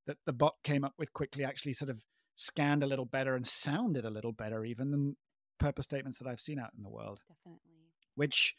that 0.06 0.18
the 0.26 0.34
bot 0.34 0.56
came 0.64 0.84
up 0.84 0.94
with 0.98 1.14
quickly 1.14 1.46
actually 1.46 1.74
sort 1.74 1.90
of 1.90 2.04
scanned 2.36 2.84
a 2.84 2.88
little 2.88 3.06
better 3.06 3.36
and 3.36 3.48
sounded 3.48 4.04
a 4.04 4.10
little 4.10 4.34
better 4.34 4.66
even 4.66 4.92
than 4.92 5.16
purpose 5.60 5.86
statements 5.86 6.20
that 6.20 6.28
I've 6.28 6.42
seen 6.42 6.60
out 6.60 6.72
in 6.76 6.84
the 6.84 6.90
world. 6.90 7.22
Definitely. 7.30 7.60
Which 8.16 8.56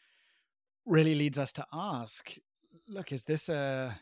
really 0.87 1.15
leads 1.15 1.39
us 1.39 1.53
to 1.53 1.67
ask, 1.73 2.35
look, 2.89 3.13
is 3.13 3.25
this 3.25 3.49
a 3.49 3.99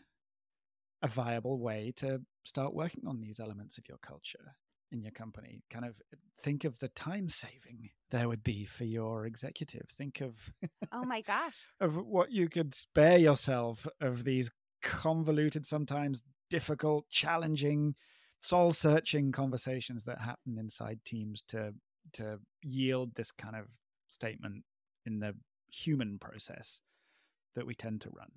a 1.02 1.08
viable 1.08 1.58
way 1.58 1.92
to 1.96 2.20
start 2.44 2.72
working 2.72 3.02
on 3.08 3.20
these 3.20 3.40
elements 3.40 3.76
of 3.76 3.88
your 3.88 3.98
culture? 3.98 4.54
In 4.92 5.02
your 5.02 5.10
company 5.10 5.62
kind 5.70 5.84
of 5.84 5.94
think 6.40 6.64
of 6.64 6.78
the 6.78 6.88
time 6.88 7.28
saving 7.28 7.90
there 8.12 8.28
would 8.28 8.44
be 8.44 8.64
for 8.64 8.84
your 8.84 9.26
executive. 9.26 9.88
Think 9.88 10.20
of 10.20 10.52
oh 10.92 11.02
my 11.04 11.22
gosh. 11.22 11.66
of 11.80 11.96
what 11.96 12.30
you 12.30 12.48
could 12.48 12.74
spare 12.74 13.16
yourself 13.16 13.86
of 14.00 14.24
these 14.24 14.50
convoluted 14.82 15.64
sometimes 15.64 16.22
difficult 16.50 17.08
challenging 17.08 17.94
soul 18.42 18.72
searching 18.72 19.32
conversations 19.32 20.04
that 20.04 20.20
happen 20.20 20.58
inside 20.58 21.00
teams 21.04 21.42
to 21.48 21.72
to 22.12 22.38
yield 22.62 23.14
this 23.14 23.32
kind 23.32 23.56
of 23.56 23.64
statement 24.08 24.64
in 25.06 25.20
the 25.20 25.32
human 25.72 26.18
process 26.18 26.80
that 27.54 27.66
we 27.66 27.74
tend 27.74 28.00
to 28.02 28.10
run. 28.10 28.30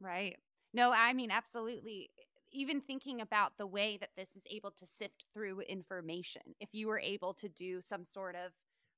Right. 0.00 0.36
No 0.72 0.90
i 0.90 1.12
mean 1.12 1.30
absolutely 1.30 2.10
even 2.54 2.80
thinking 2.80 3.20
about 3.20 3.52
the 3.58 3.66
way 3.66 3.98
that 4.00 4.10
this 4.16 4.30
is 4.36 4.44
able 4.50 4.70
to 4.70 4.86
sift 4.86 5.24
through 5.34 5.60
information. 5.62 6.42
If 6.60 6.70
you 6.72 6.86
were 6.86 7.00
able 7.00 7.34
to 7.34 7.48
do 7.48 7.80
some 7.80 8.04
sort 8.04 8.36
of 8.36 8.52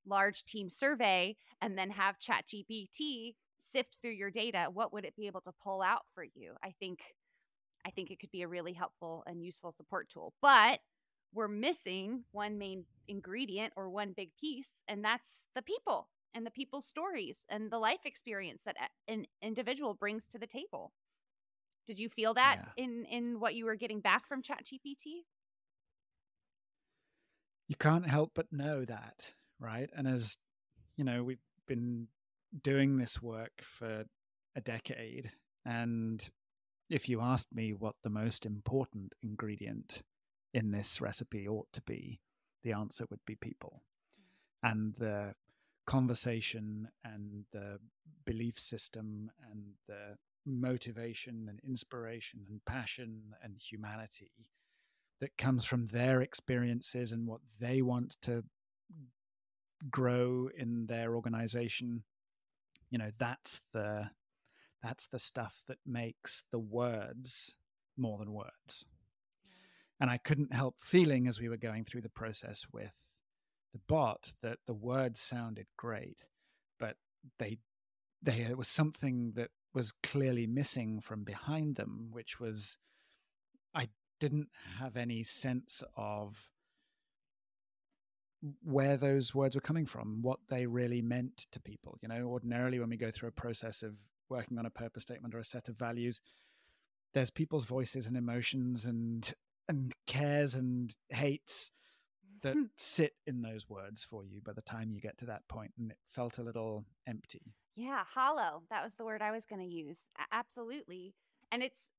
large 0.07 0.45
team 0.45 0.71
survey 0.71 1.37
and 1.61 1.77
then 1.77 1.91
have 1.91 2.19
ChatGPT 2.19 3.35
sift 3.59 3.99
through 4.01 4.13
your 4.13 4.31
data, 4.31 4.67
what 4.73 4.93
would 4.93 5.05
it 5.05 5.17
be 5.17 5.27
able 5.27 5.41
to 5.43 5.53
pull 5.63 5.83
out 5.83 6.03
for 6.15 6.25
you? 6.25 6.53
I 6.63 6.75
think 6.79 7.01
I 7.85 7.91
think 7.91 8.11
it 8.11 8.19
could 8.19 8.33
be 8.33 8.43
a 8.43 8.49
really 8.49 8.73
helpful 8.73 9.23
and 9.27 9.45
useful 9.45 9.73
support 9.73 10.09
tool. 10.13 10.35
But 10.43 10.81
we're 11.33 11.49
missing 11.49 12.25
one 12.33 12.59
main 12.59 12.85
ingredient 13.07 13.73
or 13.77 13.89
one 13.89 14.13
big 14.17 14.31
piece, 14.41 14.71
and 14.89 15.05
that's 15.05 15.45
the 15.55 15.63
people 15.63 16.09
and 16.35 16.45
the 16.45 16.51
people's 16.51 16.87
stories 16.87 17.41
and 17.49 17.71
the 17.71 17.79
life 17.79 18.01
experience 18.05 18.63
that 18.65 18.77
an 19.09 19.27
individual 19.41 19.95
brings 19.95 20.27
to 20.27 20.39
the 20.39 20.47
table. 20.47 20.93
Did 21.87 21.99
you 21.99 22.09
feel 22.09 22.35
that 22.35 22.59
yeah. 22.77 22.85
in 22.85 23.05
in 23.05 23.41
what 23.41 23.55
you 23.55 23.65
were 23.65 23.77
getting 23.77 24.01
back 24.01 24.27
from 24.27 24.43
ChatGPT? 24.43 25.25
You 27.69 27.77
can't 27.79 28.07
help 28.07 28.33
but 28.35 28.53
know 28.53 28.85
that, 28.85 29.33
right? 29.59 29.91
And 29.97 30.07
as 30.07 30.37
you 30.97 31.05
know, 31.05 31.23
we've 31.23 31.39
been 31.67 32.09
doing 32.63 32.97
this 32.97 33.21
work 33.21 33.63
for 33.63 34.05
a 34.55 34.61
decade 34.61 35.33
and 35.65 36.31
if 36.89 37.09
you 37.09 37.21
asked 37.21 37.53
me 37.53 37.73
what 37.73 37.97
the 38.05 38.11
most 38.11 38.47
important 38.47 39.13
ingredient 39.23 40.03
in 40.55 40.71
this 40.71 41.01
recipe 41.01 41.49
ought 41.49 41.73
to 41.73 41.83
be, 41.83 42.21
the 42.63 42.73
answer 42.73 43.07
would 43.11 43.25
be 43.27 43.35
people. 43.35 43.83
And 44.63 44.95
the 44.95 45.35
conversation 45.87 46.89
and 47.05 47.45
the 47.53 47.79
belief 48.25 48.59
system 48.59 49.31
and 49.51 49.75
the 49.89 50.17
motivation 50.47 51.47
and 51.49 51.61
inspiration 51.67 52.41
and 52.49 52.65
passion 52.65 53.35
and 53.43 53.57
humanity 53.59 54.33
that 55.21 55.37
comes 55.37 55.65
from 55.65 55.87
their 55.87 56.21
experiences 56.21 57.13
and 57.13 57.27
what 57.27 57.41
they 57.61 57.83
want 57.83 58.17
to 58.23 58.45
grow 59.91 60.49
in 60.57 60.87
their 60.87 61.15
organization 61.15 62.03
you 62.91 62.99
know 62.99 63.11
that's 63.19 63.61
the 63.73 64.11
that's 64.83 65.07
the 65.07 65.19
stuff 65.19 65.65
that 65.69 65.79
makes 65.85 66.45
the 66.53 66.59
words 66.59 67.57
more 67.97 68.19
than 68.19 68.33
words. 68.33 68.85
And 69.99 70.11
i 70.11 70.19
couldn't 70.19 70.55
help 70.55 70.77
feeling 70.81 71.27
as 71.27 71.41
we 71.41 71.49
were 71.49 71.57
going 71.57 71.85
through 71.85 72.03
the 72.03 72.09
process 72.09 72.67
with 72.73 72.93
the 73.73 73.81
bot 73.89 74.33
that 74.43 74.59
the 74.67 74.75
words 74.75 75.21
sounded 75.21 75.67
great 75.77 76.27
but 76.79 76.97
they 77.39 77.59
they 78.23 78.43
there 78.43 78.57
was 78.57 78.69
something 78.69 79.33
that 79.37 79.51
was 79.77 79.93
clearly 80.03 80.47
missing 80.47 81.01
from 81.03 81.23
behind 81.23 81.77
them, 81.77 82.09
which 82.11 82.41
was 82.41 82.79
I 83.75 83.91
didn't 84.19 84.49
have 84.79 84.97
any 84.97 85.23
sense 85.23 85.83
of 85.97 86.49
where 88.65 88.97
those 88.97 89.35
words 89.35 89.55
were 89.55 89.61
coming 89.61 89.85
from, 89.85 90.23
what 90.23 90.39
they 90.49 90.65
really 90.65 91.03
meant 91.03 91.47
to 91.53 91.61
people. 91.61 91.99
You 92.01 92.09
know, 92.09 92.25
ordinarily 92.25 92.81
when 92.81 92.89
we 92.89 92.97
go 92.97 93.11
through 93.11 93.29
a 93.29 93.33
process 93.33 93.83
of 93.83 93.97
working 94.31 94.59
on 94.59 94.65
a 94.65 94.71
purpose 94.71 95.03
statement 95.03 95.35
or 95.35 95.41
a 95.41 95.45
set 95.45 95.69
of 95.69 95.77
values, 95.77 96.23
there's 97.13 97.31
people's 97.31 97.67
voices 97.67 98.07
and 98.07 98.17
emotions 98.17 98.87
and 98.87 99.35
and 99.69 99.93
cares 100.07 100.55
and 100.55 100.97
hates 101.11 101.73
that 102.43 102.55
hmm. 102.55 102.63
sit 102.77 103.13
in 103.27 103.43
those 103.43 103.69
words 103.69 104.07
for 104.09 104.25
you 104.25 104.41
by 104.41 104.53
the 104.55 104.63
time 104.63 104.91
you 104.91 105.01
get 105.01 105.19
to 105.19 105.27
that 105.27 105.47
point 105.49 105.73
and 105.77 105.91
it 105.91 105.99
felt 106.07 106.39
a 106.39 106.43
little 106.43 106.87
empty 107.07 107.53
yeah 107.77 108.03
hollow 108.15 108.63
that 108.71 108.83
was 108.83 108.93
the 108.97 109.05
word 109.05 109.23
i 109.23 109.31
was 109.31 109.45
going 109.45 109.61
to 109.61 109.73
use 109.73 110.09
A- 110.19 110.35
absolutely 110.35 111.15
and 111.53 111.63
it's 111.63 111.93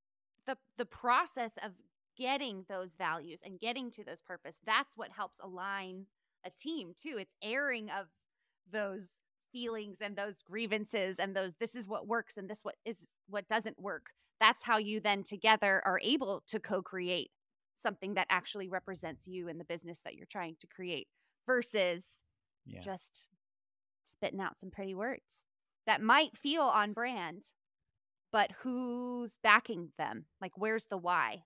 the 0.46 0.58
the 0.78 0.86
process 0.86 1.54
of 1.64 1.74
getting 2.18 2.66
those 2.68 2.96
values 2.96 3.40
and 3.46 3.60
getting 3.60 3.92
to 3.92 4.04
those 4.04 4.22
purpose 4.22 4.60
that's 4.66 4.98
what 4.98 5.12
helps 5.12 5.40
align 5.42 6.06
a 6.46 6.50
team 6.50 6.94
too 7.00 7.18
it's 7.20 7.34
airing 7.44 7.90
of 7.90 8.08
those 8.72 9.20
feelings 9.52 9.98
and 10.02 10.16
those 10.16 10.42
grievances 10.42 11.20
and 11.20 11.36
those 11.36 11.56
this 11.60 11.76
is 11.76 11.88
what 11.88 12.08
works 12.08 12.38
and 12.38 12.50
this 12.50 12.62
what 12.64 12.76
is 12.86 13.10
what 13.30 13.48
doesn't 13.48 13.80
work 13.80 14.08
that's 14.40 14.64
how 14.64 14.78
you 14.78 15.00
then 15.00 15.24
together 15.24 15.82
are 15.86 16.00
able 16.04 16.44
to 16.48 16.60
co-create 16.60 17.32
something 17.76 18.16
that 18.16 18.28
actually 18.30 18.68
represents 18.68 19.28
you 19.28 19.48
and 19.48 19.60
the 19.60 19.66
business 19.66 20.00
that 20.04 20.16
you're 20.16 20.26
trying 20.26 20.56
to 20.60 20.68
create 20.68 21.08
versus 21.46 22.06
yeah. 22.66 22.82
just 22.82 23.30
spitting 24.06 24.42
out 24.42 24.60
some 24.60 24.72
pretty 24.72 24.96
words 24.96 25.46
that 25.88 26.02
might 26.02 26.38
feel 26.38 26.62
on 26.62 26.94
brand 26.94 27.44
but 28.32 28.52
who's 28.62 29.38
backing 29.42 29.90
them? 29.98 30.26
Like 30.42 30.52
where's 30.56 30.86
the 30.86 30.98
why? 30.98 31.44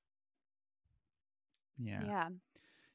Yeah. 1.77 2.03
Yeah. 2.05 2.29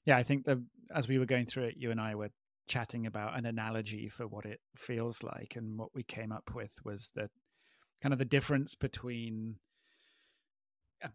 Yeah 0.05 0.17
i 0.17 0.23
think 0.23 0.45
that 0.45 0.59
as 0.95 1.09
we 1.09 1.19
were 1.19 1.26
going 1.26 1.47
through 1.47 1.65
it 1.65 1.75
you 1.76 1.91
and 1.91 2.00
i 2.00 2.15
were 2.15 2.31
chatting 2.69 3.07
about 3.07 3.37
an 3.37 3.47
analogy 3.47 4.09
for 4.09 4.26
what 4.26 4.45
it 4.45 4.61
feels 4.76 5.23
like 5.23 5.55
and 5.57 5.79
what 5.79 5.95
we 5.95 6.03
came 6.03 6.31
up 6.31 6.50
with 6.55 6.73
was 6.85 7.11
that 7.17 7.31
kind 8.03 8.12
of 8.12 8.19
the 8.19 8.25
difference 8.25 8.75
between 8.75 9.57
a, 11.03 11.11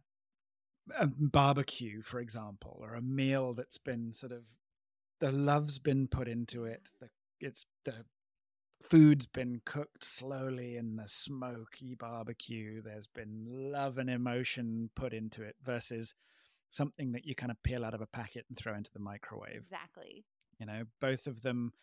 a, 0.97 1.07
barbecue 1.07 2.01
for 2.01 2.19
example 2.19 2.79
or 2.81 2.95
a 2.95 3.01
meal 3.01 3.53
that's 3.53 3.77
been 3.77 4.11
sort 4.13 4.31
of 4.33 4.43
the 5.21 5.31
love's 5.31 5.79
been 5.79 6.07
put 6.07 6.27
into 6.27 6.65
it 6.65 6.89
the 6.99 7.07
it's 7.39 7.65
the 7.85 7.93
food's 8.81 9.25
been 9.25 9.61
cooked 9.65 10.03
slowly 10.03 10.77
in 10.77 10.95
the 10.95 11.07
smoky 11.07 11.95
barbecue. 11.95 12.81
There's 12.81 13.07
been 13.07 13.45
love 13.47 13.97
and 13.97 14.09
emotion 14.09 14.89
put 14.95 15.13
into 15.13 15.43
it 15.43 15.55
versus 15.63 16.15
something 16.69 17.11
that 17.11 17.25
you 17.25 17.35
kind 17.35 17.51
of 17.51 17.61
peel 17.63 17.85
out 17.85 17.93
of 17.93 18.01
a 18.01 18.07
packet 18.07 18.45
and 18.49 18.57
throw 18.57 18.75
into 18.75 18.91
the 18.93 18.99
microwave. 18.99 19.63
Exactly. 19.63 20.25
You 20.59 20.65
know 20.65 20.83
both 20.99 21.27
of 21.27 21.41
them 21.41 21.73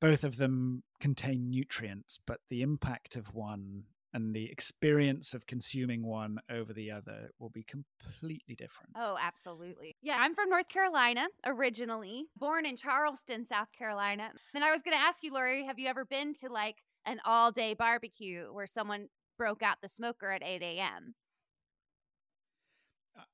both 0.00 0.24
of 0.24 0.36
them 0.36 0.82
contain 1.00 1.50
nutrients 1.50 2.18
but 2.26 2.40
the 2.48 2.62
impact 2.62 3.16
of 3.16 3.34
one 3.34 3.84
and 4.14 4.34
the 4.34 4.50
experience 4.50 5.34
of 5.34 5.46
consuming 5.46 6.06
one 6.06 6.38
over 6.48 6.72
the 6.72 6.90
other 6.90 7.30
will 7.40 7.50
be 7.50 7.64
completely 7.64 8.54
different. 8.54 8.92
Oh, 8.96 9.16
absolutely. 9.20 9.96
Yeah, 10.00 10.16
I'm 10.18 10.34
from 10.34 10.48
North 10.48 10.68
Carolina 10.68 11.26
originally, 11.44 12.26
born 12.36 12.64
in 12.64 12.76
Charleston, 12.76 13.44
South 13.44 13.72
Carolina. 13.76 14.30
And 14.54 14.64
I 14.64 14.70
was 14.70 14.82
going 14.82 14.96
to 14.96 15.02
ask 15.02 15.22
you, 15.22 15.32
Laurie, 15.32 15.66
have 15.66 15.80
you 15.80 15.88
ever 15.88 16.04
been 16.04 16.32
to 16.34 16.48
like 16.48 16.76
an 17.04 17.18
all 17.26 17.50
day 17.50 17.74
barbecue 17.74 18.44
where 18.52 18.68
someone 18.68 19.08
broke 19.36 19.62
out 19.62 19.78
the 19.82 19.88
smoker 19.88 20.30
at 20.30 20.44
8 20.44 20.62
a.m.? 20.62 21.14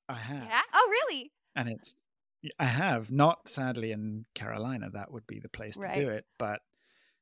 I 0.08 0.14
have. 0.14 0.44
Yeah. 0.44 0.62
Oh, 0.72 0.88
really? 0.90 1.30
And 1.54 1.68
it's 1.68 1.94
I 2.58 2.64
have 2.64 3.12
not 3.12 3.48
sadly 3.48 3.92
in 3.92 4.24
Carolina. 4.34 4.88
That 4.90 5.12
would 5.12 5.26
be 5.26 5.40
the 5.40 5.50
place 5.50 5.76
right. 5.76 5.94
to 5.94 6.00
do 6.00 6.08
it. 6.08 6.24
But 6.38 6.60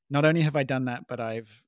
not 0.09 0.25
only 0.25 0.43
have 0.43 0.55
I 0.55 0.63
done 0.63 0.85
that, 0.85 1.03
but 1.09 1.19
I've 1.19 1.65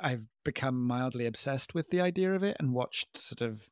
I've 0.00 0.26
become 0.44 0.86
mildly 0.86 1.26
obsessed 1.26 1.74
with 1.74 1.90
the 1.90 2.00
idea 2.00 2.34
of 2.34 2.42
it 2.42 2.56
and 2.58 2.72
watched 2.72 3.16
sort 3.16 3.40
of 3.40 3.68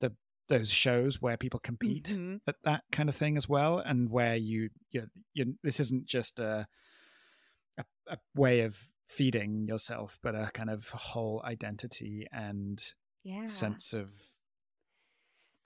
the 0.00 0.14
those 0.48 0.70
shows 0.70 1.20
where 1.20 1.36
people 1.36 1.60
compete 1.60 2.08
mm-hmm. 2.10 2.36
at 2.46 2.56
that 2.64 2.84
kind 2.90 3.08
of 3.08 3.16
thing 3.16 3.36
as 3.36 3.48
well, 3.48 3.78
and 3.78 4.10
where 4.10 4.36
you 4.36 4.70
you, 4.90 5.08
this 5.62 5.80
isn't 5.80 6.06
just 6.06 6.38
a, 6.38 6.66
a 7.78 7.84
a 8.08 8.18
way 8.34 8.60
of 8.60 8.76
feeding 9.06 9.66
yourself, 9.66 10.18
but 10.22 10.34
a 10.34 10.50
kind 10.54 10.70
of 10.70 10.88
whole 10.90 11.42
identity 11.44 12.26
and 12.32 12.82
yeah. 13.24 13.46
sense 13.46 13.92
of 13.92 14.10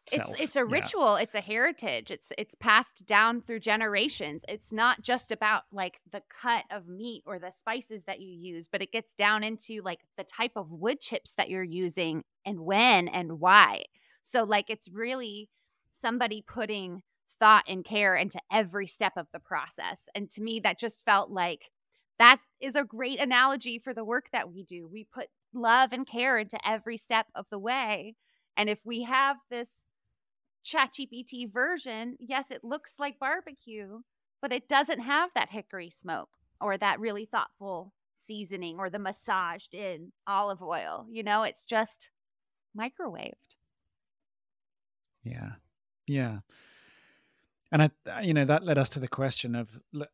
Self. 0.09 0.31
It's 0.33 0.41
it's 0.41 0.57
a 0.57 0.65
ritual, 0.65 1.17
yeah. 1.17 1.23
it's 1.23 1.35
a 1.35 1.41
heritage. 1.41 2.13
It's 2.13 2.33
it's 2.39 2.55
passed 2.55 3.07
down 3.07 3.43
through 3.43 3.61
generations. 3.61 4.43
It's 4.49 4.73
not 4.73 5.03
just 5.03 5.33
about 5.33 5.65
like 5.73 6.01
the 6.11 6.23
cut 6.41 6.65
of 6.71 6.87
meat 6.87 7.25
or 7.27 7.41
the 7.41 7.51
spices 7.51 8.05
that 8.05 8.21
you 8.21 8.29
use, 8.29 8.69
but 8.71 8.83
it 8.83 8.93
gets 8.93 9.15
down 9.15 9.43
into 9.43 9.83
like 9.83 10.01
the 10.17 10.23
type 10.23 10.53
of 10.55 10.71
wood 10.71 11.01
chips 11.01 11.35
that 11.35 11.51
you're 11.51 11.65
using 11.65 12.23
and 12.45 12.61
when 12.61 13.09
and 13.09 13.41
why. 13.41 13.85
So 14.23 14.45
like 14.45 14.71
it's 14.71 14.89
really 14.89 15.49
somebody 15.93 16.45
putting 16.47 17.03
thought 17.41 17.65
and 17.67 17.85
care 17.85 18.15
into 18.15 18.41
every 18.53 18.87
step 18.87 19.15
of 19.17 19.27
the 19.33 19.41
process. 19.41 20.09
And 20.15 20.31
to 20.31 20.43
me 20.43 20.61
that 20.61 20.79
just 20.79 21.05
felt 21.05 21.31
like 21.31 21.71
that 22.19 22.39
is 22.61 22.77
a 22.77 22.85
great 22.85 23.21
analogy 23.21 23.79
for 23.79 23.93
the 23.93 24.05
work 24.05 24.27
that 24.33 24.53
we 24.53 24.63
do. 24.63 24.87
We 24.87 25.05
put 25.05 25.27
love 25.53 25.93
and 25.93 26.07
care 26.07 26.39
into 26.39 26.59
every 26.67 26.97
step 26.97 27.27
of 27.35 27.47
the 27.51 27.59
way. 27.59 28.15
And 28.57 28.71
if 28.71 28.79
we 28.85 29.03
have 29.03 29.37
this 29.51 29.85
ChatGPT 30.67 31.53
version, 31.53 32.17
yes, 32.19 32.51
it 32.51 32.65
looks 32.65 32.95
like 32.99 33.21
barbecue, 33.21 34.01
but 34.43 34.53
it 34.53 34.69
doesn't 34.69 35.01
have 35.01 35.31
that 35.35 35.51
hickory 35.51 35.91
smoke 35.91 36.31
or 36.61 36.77
that 36.77 36.99
really 37.01 37.27
thoughtful 37.27 37.93
seasoning 38.27 38.79
or 38.79 38.91
the 38.91 38.99
massaged 38.99 39.75
in 39.75 40.13
olive 40.27 40.63
oil. 40.63 41.07
You 41.11 41.23
know, 41.23 41.45
it's 41.45 41.65
just 41.65 42.11
microwaved. 42.79 43.33
Yeah. 45.23 45.53
Yeah. 46.07 46.39
And 47.73 47.83
I, 47.83 48.21
you 48.21 48.35
know, 48.35 48.45
that 48.45 48.65
led 48.65 48.79
us 48.79 48.89
to 48.91 49.01
the 49.01 49.09
question 49.09 49.55
of, 49.55 49.69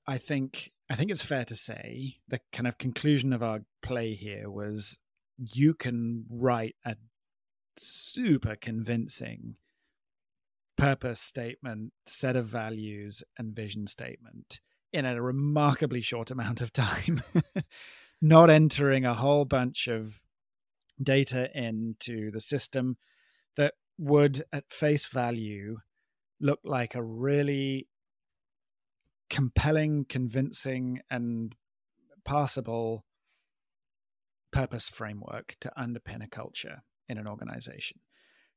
I 0.07 0.19
think, 0.19 0.73
I 0.91 0.95
think 0.95 1.11
it's 1.11 1.23
fair 1.23 1.45
to 1.45 1.55
say 1.55 2.17
the 2.29 2.41
kind 2.53 2.67
of 2.67 2.79
conclusion 2.79 3.33
of 3.33 3.43
our 3.43 3.61
play 3.83 4.15
here 4.15 4.51
was 4.51 4.99
you 5.37 5.75
can 5.75 6.25
write 6.31 6.77
a 6.85 6.97
super 7.77 8.57
convincing 8.57 9.57
purpose 10.76 11.20
statement, 11.20 11.92
set 12.06 12.37
of 12.37 12.46
values, 12.46 13.22
and 13.38 13.54
vision 13.54 13.87
statement 13.87 14.61
in 14.92 15.06
a 15.06 15.20
remarkably 15.20 16.00
short 16.00 16.30
amount 16.30 16.61
of 16.61 16.72
time, 16.72 17.22
not 18.22 18.50
entering 18.50 19.04
a 19.04 19.14
whole 19.14 19.44
bunch 19.44 19.88
of 19.88 20.20
data 21.02 21.48
into 21.54 22.30
the 22.30 22.40
system 22.40 22.96
that 23.56 23.74
would, 23.98 24.44
at 24.52 24.70
face 24.70 25.06
value, 25.06 25.78
look 26.40 26.61
like 26.64 26.94
a 26.94 27.02
really 27.02 27.88
compelling, 29.30 30.04
convincing, 30.08 31.00
and 31.11 31.54
passable 32.24 33.04
purpose 34.52 34.88
framework 34.88 35.56
to 35.61 35.72
underpin 35.78 36.22
a 36.22 36.28
culture 36.28 36.82
in 37.08 37.18
an 37.18 37.26
organization. 37.26 38.00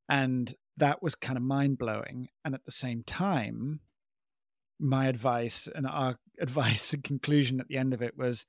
And 0.09 0.53
that 0.77 1.01
was 1.01 1.15
kind 1.15 1.37
of 1.37 1.43
mind 1.43 1.77
blowing. 1.77 2.29
And 2.43 2.53
at 2.53 2.65
the 2.65 2.71
same 2.71 3.03
time, 3.03 3.79
my 4.79 5.07
advice 5.07 5.67
and 5.73 5.87
our 5.87 6.17
advice 6.39 6.93
and 6.93 7.03
conclusion 7.03 7.59
at 7.59 7.67
the 7.67 7.77
end 7.77 7.93
of 7.93 8.01
it 8.01 8.17
was 8.17 8.45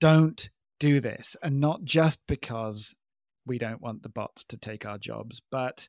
don't 0.00 0.50
do 0.78 1.00
this. 1.00 1.36
And 1.42 1.60
not 1.60 1.84
just 1.84 2.20
because 2.26 2.94
we 3.46 3.58
don't 3.58 3.80
want 3.80 4.02
the 4.02 4.08
bots 4.08 4.44
to 4.44 4.56
take 4.56 4.84
our 4.84 4.98
jobs, 4.98 5.40
but 5.50 5.88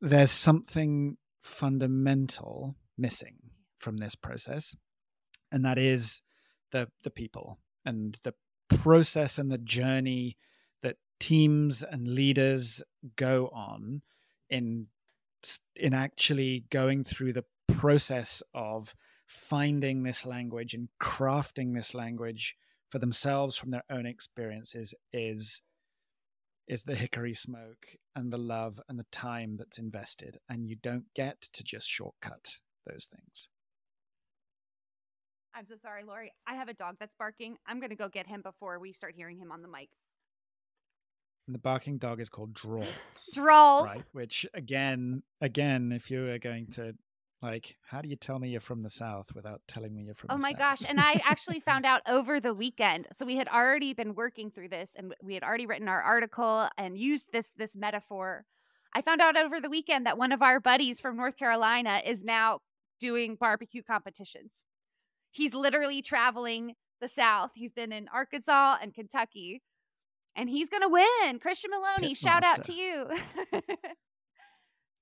there's 0.00 0.30
something 0.30 1.16
fundamental 1.40 2.76
missing 2.96 3.36
from 3.78 3.98
this 3.98 4.14
process. 4.14 4.74
And 5.52 5.64
that 5.64 5.78
is 5.78 6.22
the 6.72 6.88
the 7.02 7.10
people 7.10 7.58
and 7.84 8.18
the 8.22 8.34
process 8.68 9.38
and 9.38 9.50
the 9.50 9.58
journey 9.58 10.36
teams 11.24 11.82
and 11.82 12.06
leaders 12.06 12.82
go 13.16 13.48
on 13.54 14.02
in 14.50 14.86
in 15.74 15.94
actually 15.94 16.66
going 16.68 17.02
through 17.02 17.32
the 17.32 17.46
process 17.66 18.42
of 18.52 18.94
finding 19.26 20.02
this 20.02 20.26
language 20.26 20.74
and 20.74 20.90
crafting 21.00 21.74
this 21.74 21.94
language 21.94 22.56
for 22.90 22.98
themselves 22.98 23.56
from 23.56 23.70
their 23.70 23.84
own 23.88 24.04
experiences 24.04 24.94
is 25.14 25.62
is 26.68 26.82
the 26.82 26.94
hickory 26.94 27.32
smoke 27.32 27.86
and 28.14 28.30
the 28.30 28.38
love 28.38 28.78
and 28.86 28.98
the 28.98 29.06
time 29.10 29.56
that's 29.56 29.78
invested. 29.78 30.38
And 30.46 30.66
you 30.66 30.76
don't 30.76 31.06
get 31.14 31.40
to 31.54 31.64
just 31.64 31.88
shortcut 31.88 32.58
those 32.86 33.08
things. 33.10 33.48
I'm 35.54 35.66
so 35.66 35.76
sorry 35.80 36.04
Laurie. 36.04 36.32
I 36.46 36.54
have 36.54 36.68
a 36.68 36.74
dog 36.74 36.96
that's 37.00 37.14
barking. 37.18 37.56
I'm 37.66 37.80
going 37.80 37.90
to 37.90 37.96
go 37.96 38.10
get 38.10 38.26
him 38.26 38.42
before 38.42 38.78
we 38.78 38.92
start 38.92 39.14
hearing 39.16 39.38
him 39.38 39.50
on 39.50 39.62
the 39.62 39.68
mic 39.68 39.88
and 41.46 41.54
the 41.54 41.58
barking 41.58 41.98
dog 41.98 42.20
is 42.20 42.28
called 42.28 42.54
Drawls. 42.54 42.86
Drawls. 43.36 43.86
Right. 43.86 44.04
Which 44.12 44.46
again, 44.54 45.22
again, 45.40 45.92
if 45.92 46.10
you 46.10 46.28
are 46.30 46.38
going 46.38 46.68
to 46.72 46.94
like, 47.42 47.76
how 47.90 48.00
do 48.00 48.08
you 48.08 48.16
tell 48.16 48.38
me 48.38 48.48
you're 48.48 48.60
from 48.60 48.82
the 48.82 48.88
South 48.90 49.26
without 49.34 49.60
telling 49.68 49.94
me 49.94 50.04
you're 50.04 50.14
from 50.14 50.30
oh 50.30 50.38
my 50.38 50.50
South? 50.50 50.58
gosh. 50.58 50.82
And 50.88 50.98
I 50.98 51.20
actually 51.24 51.60
found 51.66 51.84
out 51.84 52.00
over 52.08 52.40
the 52.40 52.54
weekend. 52.54 53.06
So 53.16 53.26
we 53.26 53.36
had 53.36 53.48
already 53.48 53.92
been 53.92 54.14
working 54.14 54.50
through 54.50 54.70
this 54.70 54.90
and 54.96 55.14
we 55.22 55.34
had 55.34 55.42
already 55.42 55.66
written 55.66 55.88
our 55.88 56.00
article 56.00 56.68
and 56.78 56.96
used 56.96 57.32
this 57.32 57.50
this 57.56 57.76
metaphor. 57.76 58.46
I 58.94 59.02
found 59.02 59.20
out 59.20 59.36
over 59.36 59.60
the 59.60 59.68
weekend 59.68 60.06
that 60.06 60.16
one 60.16 60.32
of 60.32 60.40
our 60.40 60.60
buddies 60.60 61.00
from 61.00 61.16
North 61.16 61.36
Carolina 61.36 62.00
is 62.04 62.22
now 62.24 62.60
doing 63.00 63.36
barbecue 63.38 63.82
competitions. 63.82 64.64
He's 65.30 65.52
literally 65.52 66.00
traveling 66.00 66.74
the 67.00 67.08
South. 67.08 67.50
He's 67.54 67.72
been 67.72 67.92
in 67.92 68.08
Arkansas 68.08 68.78
and 68.80 68.94
Kentucky, 68.94 69.62
and 70.36 70.48
he's 70.48 70.68
going 70.68 70.82
to 70.82 70.88
win. 70.88 71.38
Christian 71.38 71.70
Maloney, 71.70 72.14
shout 72.14 72.44
out 72.44 72.64
to 72.64 72.72
you. 72.72 73.08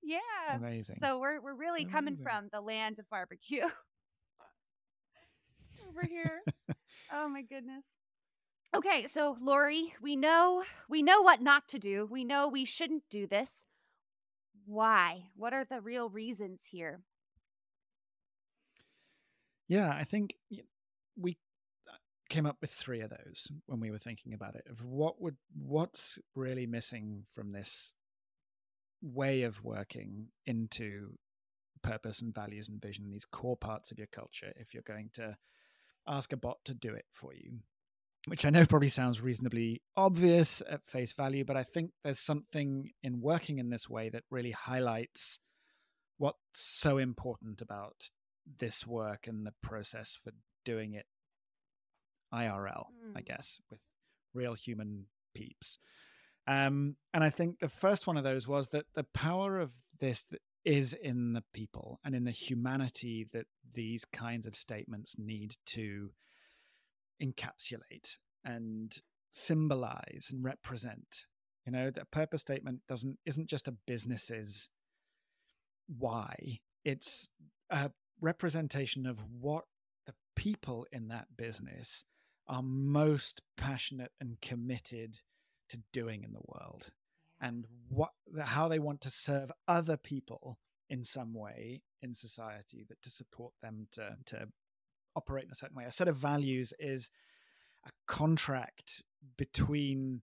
yeah. 0.03 0.19
Amazing. 0.55 0.97
So 0.99 1.19
we're 1.19 1.41
we're 1.41 1.55
really 1.55 1.83
Amazing. 1.83 1.91
coming 1.91 2.17
from 2.17 2.49
the 2.51 2.61
land 2.61 2.99
of 2.99 3.09
barbecue 3.09 3.63
over 5.89 6.05
here. 6.07 6.41
oh 7.13 7.27
my 7.27 7.41
goodness. 7.41 7.83
Okay, 8.75 9.05
so 9.07 9.37
Laurie, 9.39 9.93
we 10.01 10.15
know 10.15 10.63
we 10.89 11.03
know 11.03 11.21
what 11.21 11.41
not 11.41 11.67
to 11.69 11.79
do. 11.79 12.07
We 12.09 12.23
know 12.23 12.47
we 12.47 12.65
shouldn't 12.65 13.03
do 13.09 13.27
this. 13.27 13.65
Why? 14.65 15.25
What 15.35 15.53
are 15.53 15.65
the 15.65 15.81
real 15.81 16.09
reasons 16.09 16.61
here? 16.71 17.01
Yeah, 19.67 19.89
I 19.89 20.03
think 20.03 20.35
we 21.17 21.37
came 22.33 22.47
up 22.47 22.57
with 22.61 22.71
three 22.71 23.01
of 23.01 23.11
those 23.11 23.47
when 23.67 23.79
we 23.79 23.91
were 23.91 23.99
thinking 23.99 24.33
about 24.33 24.55
it 24.55 24.65
of 24.67 24.83
what 24.83 25.21
would 25.21 25.35
what's 25.55 26.17
really 26.33 26.65
missing 26.65 27.25
from 27.31 27.51
this 27.51 27.93
way 29.03 29.43
of 29.43 29.63
working 29.63 30.29
into 30.47 31.11
purpose 31.83 32.21
and 32.23 32.33
values 32.33 32.67
and 32.67 32.81
vision 32.81 33.11
these 33.11 33.25
core 33.25 33.55
parts 33.55 33.91
of 33.91 33.99
your 33.99 34.07
culture 34.07 34.51
if 34.55 34.73
you're 34.73 34.81
going 34.81 35.11
to 35.13 35.37
ask 36.07 36.33
a 36.33 36.37
bot 36.37 36.57
to 36.65 36.73
do 36.73 36.91
it 36.91 37.05
for 37.11 37.35
you 37.35 37.59
which 38.27 38.45
I 38.45 38.49
know 38.49 38.65
probably 38.65 38.87
sounds 38.87 39.21
reasonably 39.21 39.81
obvious 39.97 40.63
at 40.69 40.87
face 40.87 41.11
value, 41.11 41.43
but 41.43 41.57
I 41.57 41.63
think 41.63 41.91
there's 42.05 42.19
something 42.19 42.91
in 43.03 43.19
working 43.19 43.59
in 43.59 43.69
this 43.69 43.89
way 43.89 44.07
that 44.11 44.23
really 44.31 44.51
highlights 44.51 45.39
what's 46.17 46.37
so 46.53 46.99
important 46.99 47.59
about 47.59 48.11
this 48.59 48.87
work 48.87 49.27
and 49.27 49.45
the 49.45 49.51
process 49.61 50.17
for 50.23 50.31
doing 50.63 50.93
it 50.93 51.05
IRL, 52.33 52.85
mm. 52.87 53.15
I 53.15 53.21
guess, 53.21 53.59
with 53.69 53.79
real 54.33 54.53
human 54.53 55.05
peeps. 55.35 55.77
Um, 56.47 56.97
and 57.13 57.23
I 57.23 57.29
think 57.29 57.59
the 57.59 57.69
first 57.69 58.07
one 58.07 58.17
of 58.17 58.23
those 58.23 58.47
was 58.47 58.69
that 58.69 58.85
the 58.95 59.05
power 59.13 59.59
of 59.59 59.71
this 59.99 60.25
is 60.65 60.93
in 60.93 61.33
the 61.33 61.43
people 61.53 61.99
and 62.03 62.15
in 62.15 62.23
the 62.23 62.31
humanity 62.31 63.27
that 63.33 63.45
these 63.73 64.05
kinds 64.05 64.45
of 64.45 64.55
statements 64.55 65.15
need 65.17 65.55
to 65.67 66.11
encapsulate 67.21 68.17
and 68.43 69.01
symbolize 69.31 70.29
and 70.31 70.43
represent. 70.43 71.25
You 71.65 71.71
know, 71.71 71.91
the 71.91 72.05
purpose 72.05 72.41
statement 72.41 72.81
doesn't 72.87 73.17
isn't 73.25 73.49
just 73.49 73.67
a 73.67 73.75
business's 73.87 74.69
why. 75.87 76.59
It's 76.83 77.29
a 77.69 77.91
representation 78.19 79.05
of 79.05 79.19
what 79.39 79.63
the 80.05 80.13
people 80.35 80.85
in 80.91 81.07
that 81.07 81.27
business 81.37 82.03
are 82.47 82.63
most 82.63 83.41
passionate 83.57 84.11
and 84.19 84.41
committed 84.41 85.21
to 85.69 85.79
doing 85.91 86.23
in 86.23 86.33
the 86.33 86.41
world 86.45 86.91
and 87.41 87.65
what 87.89 88.11
how 88.43 88.67
they 88.67 88.79
want 88.79 89.01
to 89.01 89.09
serve 89.09 89.51
other 89.67 89.97
people 89.97 90.59
in 90.89 91.03
some 91.03 91.33
way 91.33 91.81
in 92.01 92.13
society 92.13 92.85
that 92.87 93.01
to 93.01 93.09
support 93.09 93.53
them 93.61 93.87
to 93.91 94.17
to 94.25 94.47
operate 95.15 95.45
in 95.45 95.51
a 95.51 95.55
certain 95.55 95.75
way. 95.75 95.85
A 95.85 95.91
set 95.91 96.07
of 96.07 96.15
values 96.15 96.73
is 96.79 97.09
a 97.85 97.91
contract 98.07 99.03
between 99.37 100.21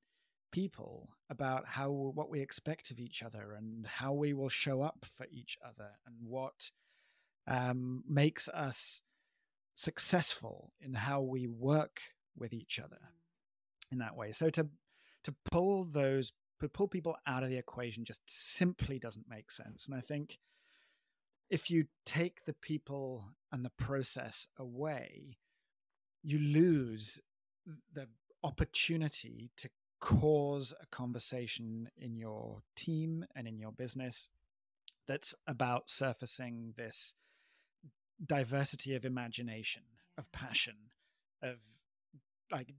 people 0.52 1.10
about 1.28 1.64
how 1.66 1.90
what 1.90 2.30
we 2.30 2.40
expect 2.40 2.90
of 2.90 2.98
each 2.98 3.22
other 3.22 3.52
and 3.56 3.86
how 3.86 4.12
we 4.12 4.32
will 4.32 4.48
show 4.48 4.82
up 4.82 5.06
for 5.16 5.26
each 5.30 5.56
other 5.64 5.90
and 6.06 6.16
what 6.20 6.70
um, 7.46 8.02
makes 8.08 8.48
us 8.48 9.02
successful 9.74 10.72
in 10.80 10.94
how 10.94 11.20
we 11.20 11.46
work 11.46 12.00
with 12.36 12.52
each 12.52 12.78
other 12.78 12.98
in 13.90 13.98
that 13.98 14.16
way. 14.16 14.32
So 14.32 14.50
to 14.50 14.68
to 15.24 15.34
pull 15.50 15.84
those 15.84 16.32
to 16.60 16.68
pull 16.68 16.88
people 16.88 17.16
out 17.26 17.42
of 17.42 17.48
the 17.48 17.56
equation 17.56 18.04
just 18.04 18.22
simply 18.26 18.98
doesn't 18.98 19.28
make 19.28 19.50
sense. 19.50 19.86
And 19.86 19.94
I 19.94 20.00
think 20.00 20.38
if 21.48 21.70
you 21.70 21.86
take 22.04 22.44
the 22.44 22.52
people 22.52 23.30
and 23.50 23.64
the 23.64 23.70
process 23.70 24.46
away, 24.58 25.38
you 26.22 26.38
lose 26.38 27.18
the 27.92 28.06
opportunity 28.44 29.50
to 29.56 29.68
cause 30.00 30.72
a 30.80 30.86
conversation 30.86 31.90
in 31.96 32.16
your 32.16 32.62
team 32.76 33.24
and 33.34 33.46
in 33.46 33.58
your 33.58 33.72
business 33.72 34.28
that's 35.06 35.34
about 35.46 35.90
surfacing 35.90 36.74
this 36.76 37.14
diversity 38.24 38.94
of 38.94 39.04
imagination, 39.04 39.82
of 40.18 40.30
passion, 40.32 40.76
of 41.42 41.56
like 42.50 42.74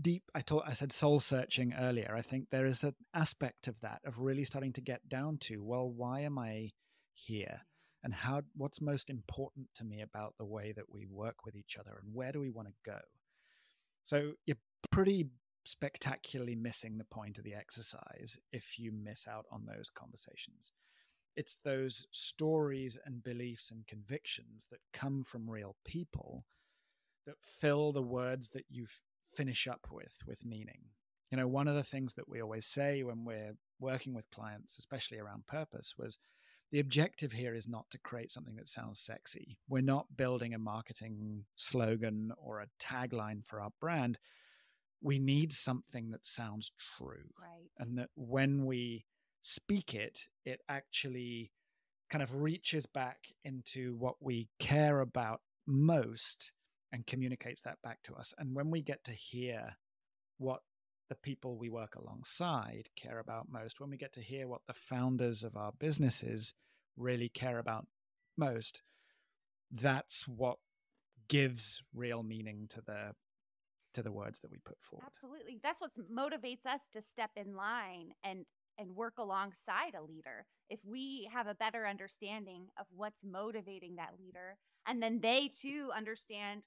deep 0.00 0.22
i 0.34 0.40
told 0.40 0.62
i 0.66 0.72
said 0.72 0.92
soul 0.92 1.20
searching 1.20 1.74
earlier. 1.74 2.14
I 2.16 2.22
think 2.22 2.48
there 2.50 2.66
is 2.66 2.82
an 2.82 2.94
aspect 3.14 3.68
of 3.68 3.80
that 3.80 4.00
of 4.06 4.18
really 4.18 4.44
starting 4.44 4.72
to 4.74 4.80
get 4.80 5.08
down 5.08 5.38
to 5.42 5.62
well 5.62 5.90
why 5.90 6.20
am 6.20 6.38
i 6.38 6.70
here? 7.14 7.60
And 8.04 8.14
how 8.14 8.42
what's 8.56 8.80
most 8.80 9.10
important 9.10 9.68
to 9.76 9.84
me 9.84 10.00
about 10.00 10.34
the 10.38 10.44
way 10.44 10.72
that 10.72 10.90
we 10.90 11.06
work 11.06 11.44
with 11.44 11.54
each 11.54 11.76
other 11.78 11.98
and 12.02 12.14
where 12.14 12.32
do 12.32 12.40
we 12.40 12.50
want 12.50 12.68
to 12.68 12.74
go? 12.84 12.98
So 14.02 14.32
you're 14.46 14.56
pretty 14.90 15.28
spectacularly 15.64 16.56
missing 16.56 16.98
the 16.98 17.04
point 17.04 17.38
of 17.38 17.44
the 17.44 17.54
exercise 17.54 18.36
if 18.50 18.78
you 18.78 18.90
miss 18.92 19.28
out 19.28 19.44
on 19.52 19.66
those 19.66 19.88
conversations 19.88 20.72
it's 21.36 21.58
those 21.64 22.06
stories 22.10 22.98
and 23.04 23.22
beliefs 23.22 23.70
and 23.70 23.86
convictions 23.86 24.66
that 24.70 24.80
come 24.92 25.24
from 25.24 25.50
real 25.50 25.76
people 25.84 26.44
that 27.26 27.36
fill 27.60 27.92
the 27.92 28.02
words 28.02 28.50
that 28.50 28.64
you 28.68 28.86
finish 29.34 29.66
up 29.66 29.86
with 29.90 30.14
with 30.26 30.44
meaning 30.44 30.80
you 31.30 31.38
know 31.38 31.48
one 31.48 31.68
of 31.68 31.74
the 31.74 31.82
things 31.82 32.14
that 32.14 32.28
we 32.28 32.42
always 32.42 32.66
say 32.66 33.02
when 33.02 33.24
we're 33.24 33.54
working 33.80 34.14
with 34.14 34.30
clients 34.30 34.78
especially 34.78 35.18
around 35.18 35.46
purpose 35.46 35.94
was 35.98 36.18
the 36.72 36.80
objective 36.80 37.32
here 37.32 37.54
is 37.54 37.68
not 37.68 37.90
to 37.90 37.98
create 37.98 38.30
something 38.30 38.56
that 38.56 38.66
sounds 38.66 38.98
sexy. 38.98 39.58
We're 39.68 39.82
not 39.82 40.16
building 40.16 40.54
a 40.54 40.58
marketing 40.58 41.44
slogan 41.54 42.32
or 42.38 42.60
a 42.60 42.68
tagline 42.82 43.44
for 43.44 43.60
our 43.60 43.72
brand. 43.78 44.18
We 45.02 45.18
need 45.18 45.52
something 45.52 46.12
that 46.12 46.24
sounds 46.24 46.72
true. 46.96 47.28
Right. 47.38 47.68
And 47.78 47.98
that 47.98 48.08
when 48.14 48.64
we 48.64 49.04
speak 49.42 49.94
it, 49.94 50.26
it 50.44 50.60
actually 50.68 51.52
kind 52.10 52.22
of 52.22 52.42
reaches 52.42 52.86
back 52.86 53.18
into 53.44 53.94
what 53.96 54.14
we 54.20 54.48
care 54.58 55.00
about 55.00 55.40
most 55.66 56.52
and 56.92 57.06
communicates 57.06 57.62
that 57.62 57.78
back 57.82 58.02
to 58.04 58.14
us. 58.14 58.32
And 58.38 58.54
when 58.54 58.70
we 58.70 58.82
get 58.82 59.04
to 59.04 59.12
hear 59.12 59.76
what 60.38 60.60
the 61.08 61.14
people 61.16 61.56
we 61.56 61.68
work 61.68 61.94
alongside 61.96 62.88
care 62.96 63.18
about 63.18 63.46
most, 63.50 63.80
when 63.80 63.90
we 63.90 63.96
get 63.96 64.12
to 64.12 64.20
hear 64.20 64.46
what 64.46 64.62
the 64.66 64.74
founders 64.74 65.42
of 65.42 65.56
our 65.56 65.72
businesses 65.78 66.54
really 66.96 67.28
care 67.28 67.58
about 67.58 67.86
most, 68.36 68.82
that's 69.70 70.28
what 70.28 70.58
gives 71.28 71.82
real 71.94 72.22
meaning 72.22 72.66
to 72.68 72.82
the 72.86 73.14
to 73.94 74.02
the 74.02 74.12
words 74.12 74.40
that 74.40 74.50
we 74.50 74.58
put 74.64 74.80
forward. 74.80 75.04
Absolutely. 75.06 75.58
That's 75.62 75.80
what 75.80 75.92
motivates 76.10 76.64
us 76.64 76.88
to 76.94 77.02
step 77.02 77.30
in 77.36 77.54
line 77.54 78.12
and 78.24 78.46
and 78.78 78.96
work 78.96 79.14
alongside 79.18 79.94
a 79.94 80.02
leader. 80.02 80.46
If 80.70 80.80
we 80.84 81.28
have 81.32 81.46
a 81.46 81.54
better 81.54 81.86
understanding 81.86 82.68
of 82.78 82.86
what's 82.94 83.22
motivating 83.24 83.96
that 83.96 84.14
leader 84.18 84.56
and 84.86 85.02
then 85.02 85.20
they 85.20 85.48
too 85.48 85.90
understand 85.94 86.64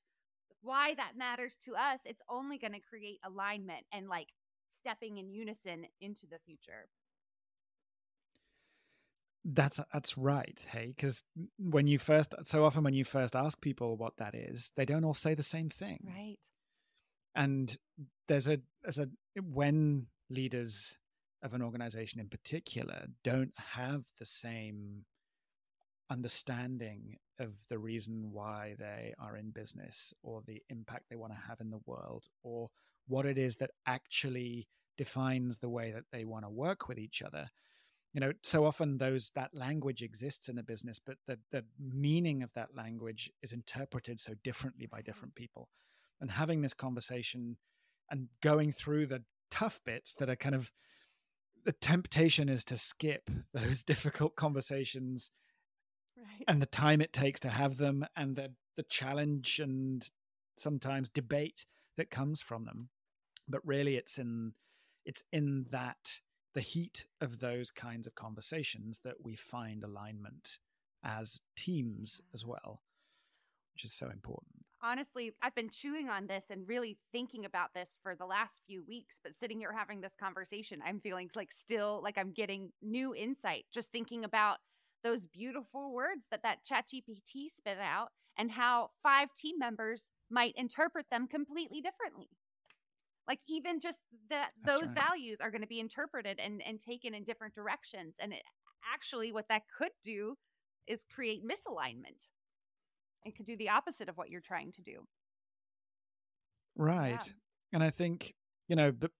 why 0.61 0.95
that 0.95 1.17
matters 1.17 1.57
to 1.65 1.75
us, 1.75 1.99
it's 2.05 2.21
only 2.29 2.57
going 2.57 2.73
to 2.73 2.79
create 2.79 3.19
alignment 3.23 3.85
and 3.91 4.07
like 4.07 4.29
stepping 4.75 5.17
in 5.17 5.29
unison 5.29 5.85
into 6.01 6.25
the 6.27 6.39
future. 6.45 6.87
That's 9.47 9.79
that's 9.93 10.17
right. 10.17 10.59
Hey, 10.67 10.93
because 10.95 11.23
when 11.59 11.85
you 11.85 11.99
first, 11.99 12.33
so 12.43 12.65
often 12.65 12.83
when 12.83 12.95
you 12.95 13.05
first 13.05 13.35
ask 13.35 13.61
people 13.61 13.95
what 13.95 14.17
that 14.17 14.33
is, 14.33 14.71
they 14.75 14.85
don't 14.85 15.03
all 15.03 15.13
say 15.13 15.35
the 15.35 15.43
same 15.43 15.69
thing. 15.69 15.99
Right. 16.03 16.39
And 17.35 17.77
there's 18.27 18.47
a 18.47 18.59
as 18.87 18.97
a 18.97 19.07
when 19.39 20.07
leaders 20.31 20.97
of 21.45 21.53
an 21.53 21.61
organization 21.61 22.19
in 22.19 22.27
particular 22.27 23.05
don't 23.23 23.53
have 23.55 24.03
the 24.17 24.25
same 24.25 25.05
understanding 26.09 27.17
of 27.39 27.53
the 27.69 27.77
reason 27.77 28.31
why 28.31 28.75
they 28.79 29.13
are 29.19 29.37
in 29.37 29.51
business 29.51 30.13
or 30.23 30.41
the 30.45 30.61
impact 30.69 31.05
they 31.09 31.15
want 31.15 31.31
to 31.31 31.47
have 31.47 31.61
in 31.61 31.69
the 31.69 31.81
world 31.85 32.25
or 32.43 32.69
what 33.07 33.25
it 33.25 33.37
is 33.37 33.57
that 33.57 33.69
actually 33.85 34.67
defines 34.97 35.59
the 35.59 35.69
way 35.69 35.91
that 35.91 36.05
they 36.11 36.25
want 36.25 36.43
to 36.43 36.49
work 36.49 36.87
with 36.87 36.97
each 36.97 37.21
other. 37.21 37.47
You 38.13 38.21
know 38.21 38.31
so 38.41 38.65
often 38.65 38.97
those 38.97 39.31
that 39.35 39.53
language 39.53 40.01
exists 40.01 40.47
in 40.47 40.57
a 40.57 40.63
business 40.63 40.99
but 41.05 41.17
the 41.27 41.37
the 41.51 41.65
meaning 41.77 42.43
of 42.43 42.53
that 42.55 42.69
language 42.73 43.29
is 43.43 43.51
interpreted 43.51 44.19
so 44.19 44.33
differently 44.43 44.87
by 44.87 45.01
different 45.01 45.35
mm-hmm. 45.35 45.43
people. 45.43 45.69
And 46.21 46.31
having 46.31 46.61
this 46.61 46.73
conversation 46.73 47.57
and 48.09 48.29
going 48.41 48.71
through 48.71 49.07
the 49.07 49.23
tough 49.51 49.81
bits 49.85 50.13
that 50.15 50.29
are 50.29 50.35
kind 50.35 50.55
of 50.55 50.71
the 51.65 51.73
temptation 51.73 52.47
is 52.47 52.63
to 52.65 52.77
skip 52.77 53.29
those 53.53 53.83
difficult 53.91 54.35
conversations 54.35 55.31
right. 56.17 56.45
and 56.47 56.61
the 56.61 56.67
time 56.67 57.01
it 57.01 57.11
takes 57.11 57.39
to 57.41 57.49
have 57.49 57.77
them 57.77 58.05
and 58.15 58.35
the 58.35 58.51
the 58.77 58.83
challenge 58.83 59.59
and 59.59 60.09
sometimes 60.57 61.09
debate 61.09 61.65
that 61.95 62.11
comes 62.11 62.41
from 62.41 62.65
them. 62.65 62.89
But 63.47 63.65
really 63.65 63.95
it's 63.95 64.17
in 64.17 64.53
it's 65.05 65.23
in 65.31 65.67
that 65.71 66.19
the 66.53 66.61
heat 66.61 67.05
of 67.21 67.39
those 67.39 67.69
kinds 67.71 68.07
of 68.07 68.15
conversations 68.15 68.99
that 69.03 69.15
we 69.23 69.35
find 69.35 69.83
alignment 69.83 70.57
as 71.03 71.41
teams 71.55 72.21
as 72.33 72.45
well 72.45 72.81
which 73.73 73.85
is 73.85 73.93
so 73.93 74.09
important 74.09 74.54
honestly 74.85 75.33
i've 75.41 75.55
been 75.55 75.69
chewing 75.69 76.09
on 76.09 76.27
this 76.27 76.45
and 76.51 76.67
really 76.67 76.97
thinking 77.11 77.45
about 77.45 77.73
this 77.73 77.97
for 78.03 78.15
the 78.15 78.25
last 78.25 78.61
few 78.67 78.83
weeks 78.87 79.19
but 79.23 79.35
sitting 79.35 79.59
here 79.59 79.73
having 79.75 79.99
this 79.99 80.15
conversation 80.19 80.79
i'm 80.85 80.99
feeling 80.99 81.29
like 81.35 81.51
still 81.51 81.99
like 82.03 82.17
i'm 82.17 82.31
getting 82.31 82.71
new 82.83 83.15
insight 83.15 83.65
just 83.73 83.91
thinking 83.91 84.23
about 84.23 84.57
those 85.03 85.25
beautiful 85.27 85.93
words 85.93 86.27
that 86.29 86.43
that 86.43 86.63
chat 86.63 86.85
gpt 86.93 87.49
spit 87.49 87.79
out 87.81 88.09
and 88.37 88.51
how 88.51 88.89
five 89.01 89.29
team 89.35 89.57
members 89.57 90.11
might 90.29 90.53
interpret 90.55 91.05
them 91.09 91.27
completely 91.27 91.81
differently 91.81 92.29
like 93.27 93.39
even 93.49 93.79
just 93.79 93.99
that 94.29 94.51
those 94.63 94.93
right. 94.93 95.07
values 95.07 95.39
are 95.41 95.49
going 95.49 95.61
to 95.61 95.67
be 95.67 95.79
interpreted 95.79 96.39
and 96.39 96.61
and 96.61 96.79
taken 96.79 97.15
in 97.15 97.23
different 97.23 97.55
directions 97.55 98.15
and 98.19 98.33
it 98.33 98.43
actually 98.93 99.31
what 99.31 99.47
that 99.49 99.63
could 99.75 99.91
do 100.03 100.35
is 100.85 101.03
create 101.11 101.41
misalignment 101.43 102.27
and 103.25 103.35
could 103.35 103.45
do 103.45 103.57
the 103.57 103.69
opposite 103.69 104.07
of 104.07 104.17
what 104.17 104.29
you're 104.29 104.41
trying 104.41 104.71
to 104.71 104.81
do 104.81 105.05
right 106.77 107.09
yeah. 107.11 107.33
and 107.73 107.83
i 107.83 107.89
think 107.89 108.33
you 108.67 108.75
know 108.75 108.91
but 108.91 109.11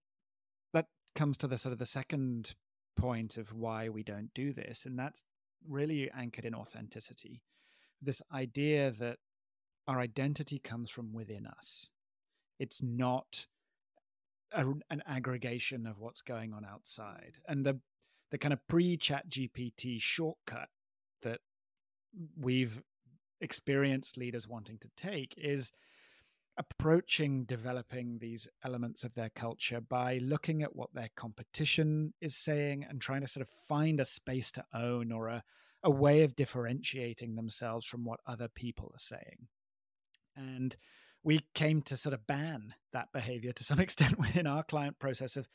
that 0.72 0.86
comes 1.14 1.36
to 1.36 1.46
the 1.46 1.58
sort 1.58 1.72
of 1.72 1.78
the 1.78 1.86
second 1.86 2.54
point 2.96 3.36
of 3.36 3.52
why 3.52 3.88
we 3.88 4.02
don't 4.02 4.32
do 4.34 4.52
this 4.52 4.86
and 4.86 4.98
that's 4.98 5.22
really 5.68 6.10
anchored 6.16 6.44
in 6.44 6.54
authenticity. 6.54 7.42
This 8.00 8.22
idea 8.32 8.90
that 8.92 9.18
our 9.86 10.00
identity 10.00 10.58
comes 10.58 10.90
from 10.90 11.12
within 11.12 11.46
us. 11.46 11.88
It's 12.58 12.82
not 12.82 13.46
a, 14.52 14.66
an 14.90 15.02
aggregation 15.06 15.86
of 15.86 15.98
what's 15.98 16.20
going 16.20 16.52
on 16.52 16.64
outside. 16.64 17.34
And 17.48 17.64
the 17.64 17.80
the 18.32 18.38
kind 18.38 18.52
of 18.52 18.66
pre-chat 18.66 19.28
GPT 19.28 20.00
shortcut 20.00 20.68
that 21.22 21.38
we've 22.36 22.82
experienced 23.40 24.16
leaders 24.16 24.48
wanting 24.48 24.78
to 24.78 24.88
take 24.96 25.34
is 25.36 25.72
approaching 26.58 27.44
developing 27.44 28.18
these 28.18 28.48
elements 28.64 29.04
of 29.04 29.14
their 29.14 29.28
culture 29.28 29.80
by 29.80 30.18
looking 30.18 30.62
at 30.62 30.74
what 30.74 30.94
their 30.94 31.10
competition 31.14 32.14
is 32.20 32.34
saying 32.34 32.84
and 32.88 33.00
trying 33.00 33.20
to 33.20 33.28
sort 33.28 33.46
of 33.46 33.52
find 33.68 34.00
a 34.00 34.04
space 34.04 34.50
to 34.50 34.64
own 34.72 35.12
or 35.12 35.28
a, 35.28 35.44
a 35.82 35.90
way 35.90 36.22
of 36.22 36.34
differentiating 36.34 37.34
themselves 37.34 37.84
from 37.84 38.04
what 38.04 38.20
other 38.26 38.48
people 38.48 38.90
are 38.94 38.98
saying. 38.98 39.48
And 40.34 40.76
we 41.22 41.40
came 41.54 41.82
to 41.82 41.96
sort 41.96 42.14
of 42.14 42.26
ban 42.26 42.74
that 42.92 43.12
behavior 43.12 43.52
to 43.52 43.64
some 43.64 43.80
extent 43.86 44.18
within 44.18 44.46
our 44.46 44.62
client 44.62 44.98
process 44.98 45.36
of 45.36 45.48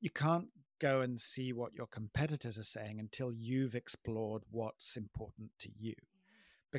you 0.00 0.10
can't 0.10 0.48
go 0.80 1.00
and 1.00 1.20
see 1.20 1.52
what 1.52 1.72
your 1.74 1.86
competitors 1.86 2.58
are 2.58 2.64
saying 2.64 2.98
until 2.98 3.32
you've 3.32 3.74
explored 3.74 4.42
what's 4.50 4.96
important 4.96 5.50
to 5.60 5.70
you 5.78 5.94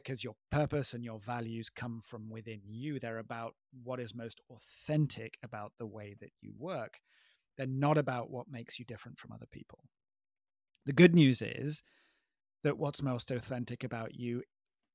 because 0.03 0.23
your 0.23 0.36
purpose 0.51 0.93
and 0.93 1.03
your 1.03 1.19
values 1.19 1.69
come 1.69 2.01
from 2.03 2.29
within 2.29 2.62
you. 2.65 2.99
They're 2.99 3.17
about 3.17 3.55
what 3.83 3.99
is 3.99 4.15
most 4.15 4.41
authentic 4.49 5.38
about 5.43 5.73
the 5.77 5.86
way 5.86 6.15
that 6.19 6.31
you 6.41 6.53
work. 6.57 6.99
They're 7.57 7.67
not 7.67 7.97
about 7.97 8.29
what 8.29 8.47
makes 8.49 8.79
you 8.79 8.86
different 8.86 9.17
from 9.17 9.31
other 9.31 9.47
people. 9.51 9.79
The 10.86 10.93
good 10.93 11.15
news 11.15 11.41
is 11.41 11.83
that 12.63 12.77
what's 12.77 13.01
most 13.01 13.31
authentic 13.31 13.83
about 13.83 14.15
you 14.15 14.43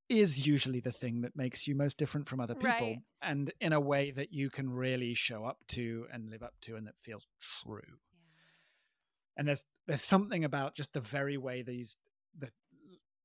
is 0.09 0.47
usually 0.47 0.81
the 0.81 0.93
thing 0.93 1.23
that 1.23 1.37
makes 1.37 1.67
you 1.67 1.75
most 1.75 1.97
different 1.97 2.29
from 2.29 2.41
other 2.41 2.55
people 2.55 2.69
right. 2.69 2.99
and 3.23 3.53
in 3.61 3.73
a 3.73 3.81
way 3.81 4.11
that 4.11 4.33
you 4.33 4.51
can 4.51 4.71
really 4.71 5.15
show 5.15 5.45
up 5.45 5.59
to 5.69 6.07
and 6.13 6.29
live 6.29 6.43
up 6.43 6.55
to 6.61 6.77
and 6.77 6.87
that 6.87 6.99
feels 6.99 7.27
true. 7.63 7.81
Yeah. 7.87 9.39
And 9.39 9.49
there's 9.49 9.65
there's 9.87 10.03
something 10.03 10.45
about 10.45 10.75
just 10.75 10.93
the 10.93 11.01
very 11.01 11.39
way 11.39 11.63
these 11.63 11.97
the 12.05 12.12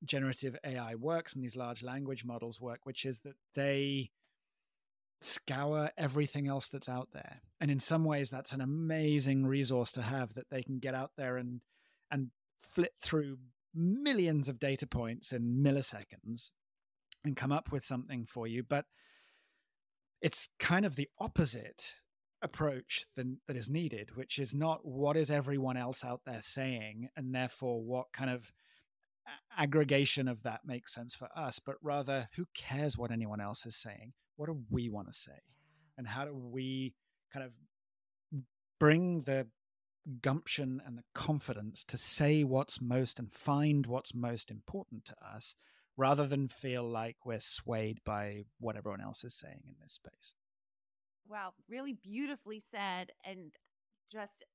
generative 0.04 0.58
AI 0.64 0.96
works 0.96 1.34
and 1.34 1.44
these 1.44 1.56
large 1.56 1.84
language 1.84 2.24
models 2.24 2.62
work, 2.62 2.82
which 2.84 3.06
is 3.06 3.20
that 3.20 3.36
they 3.56 4.12
scour 5.20 5.90
everything 5.98 6.48
else 6.48 6.70
that's 6.70 6.90
out 6.90 7.10
there. 7.14 7.42
And 7.60 7.72
in 7.72 7.80
some 7.80 8.06
ways, 8.06 8.30
that's 8.30 8.52
an 8.52 8.62
amazing 8.62 9.46
resource 9.46 9.92
to 9.94 10.04
have 10.04 10.36
that 10.36 10.50
they 10.50 10.62
can 10.64 10.80
get 10.80 10.94
out 10.94 11.12
there 11.18 11.38
and 11.38 11.62
and 12.12 12.30
flip 12.62 12.94
through 13.02 13.38
millions 13.74 14.48
of 14.48 14.60
data 14.60 14.88
points 14.88 15.32
in 15.32 15.64
milliseconds 15.64 16.52
and 17.24 17.36
come 17.36 17.52
up 17.52 17.72
with 17.72 17.84
something 17.84 18.26
for 18.26 18.48
you. 18.48 18.64
But 18.64 18.86
it's 20.22 20.50
kind 20.60 20.86
of 20.86 20.96
the 20.96 21.10
opposite 21.20 21.96
approach 22.42 23.06
than, 23.16 23.40
that 23.48 23.58
is 23.58 23.70
needed, 23.70 24.16
which 24.16 24.40
is 24.40 24.54
not 24.54 24.86
what 24.86 25.18
is 25.18 25.30
everyone 25.30 25.78
else 25.78 26.04
out 26.04 26.22
there 26.26 26.42
saying, 26.42 27.10
and 27.16 27.34
therefore 27.34 27.82
what 27.82 28.08
kind 28.14 28.30
of 28.30 28.52
aggregation 29.58 30.28
of 30.28 30.44
that 30.44 30.62
makes 30.66 30.94
sense 30.94 31.16
for 31.16 31.30
us, 31.36 31.60
but 31.60 31.76
rather 31.82 32.30
who 32.36 32.46
cares 32.56 32.98
what 32.98 33.12
anyone 33.12 33.42
else 33.42 33.66
is 33.66 33.76
saying? 33.76 34.14
What 34.36 34.48
do 34.48 34.60
we 34.70 34.90
want 34.90 35.12
to 35.12 35.18
say? 35.18 35.40
And 35.98 36.08
how 36.08 36.26
do 36.26 36.34
we 36.34 36.94
kind 37.34 37.46
of 37.46 37.52
bring 38.80 39.22
the 39.22 39.48
gumption 40.22 40.82
and 40.86 40.98
the 40.98 41.04
confidence 41.14 41.84
to 41.84 41.98
say 41.98 42.44
what's 42.44 42.80
most 42.80 43.20
and 43.20 43.32
find 43.32 43.86
what's 43.86 44.14
most 44.14 44.50
important 44.50 45.06
to 45.06 45.16
us 45.22 45.56
rather 45.98 46.28
than 46.28 46.48
feel 46.48 46.84
like 46.84 47.18
we're 47.26 47.40
swayed 47.40 48.00
by 48.06 48.44
what 48.60 48.78
everyone 48.78 49.02
else 49.02 49.24
is 49.24 49.34
saying 49.34 49.64
in 49.66 49.74
this 49.82 49.94
space. 49.94 50.34
Wow, 51.28 51.54
really 51.68 51.94
beautifully 51.94 52.62
said 52.72 53.12
and 53.26 53.52
just 54.12 54.46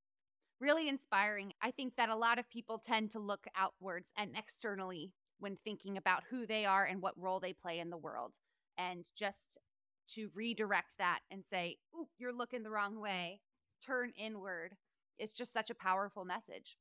really 0.63 0.89
inspiring. 0.89 1.53
I 1.61 1.73
think 1.73 1.97
that 1.97 2.09
a 2.09 2.17
lot 2.17 2.39
of 2.39 2.49
people 2.49 2.79
tend 2.79 3.11
to 3.11 3.19
look 3.19 3.47
outwards 3.57 4.13
and 4.17 4.31
externally 4.37 5.13
when 5.41 5.57
thinking 5.57 5.97
about 5.97 6.23
who 6.31 6.47
they 6.47 6.65
are 6.65 6.85
and 6.85 7.03
what 7.03 7.21
role 7.21 7.41
they 7.41 7.53
play 7.53 7.81
in 7.81 7.91
the 7.91 7.99
world. 7.99 8.33
And 8.79 9.07
just 9.17 9.59
to 10.15 10.31
redirect 10.35 10.99
that 10.99 11.19
and 11.31 11.45
say, 11.45 11.79
Ooh, 11.95 12.07
you're 12.19 12.33
looking 12.33 12.63
the 12.63 12.71
wrong 12.71 13.01
way, 13.01 13.41
turn 13.85 14.13
inward 14.17 14.77
is 15.19 15.33
just 15.33 15.53
such 15.53 15.69
a 15.69 15.75
powerful 15.75 16.25
message. 16.25 16.79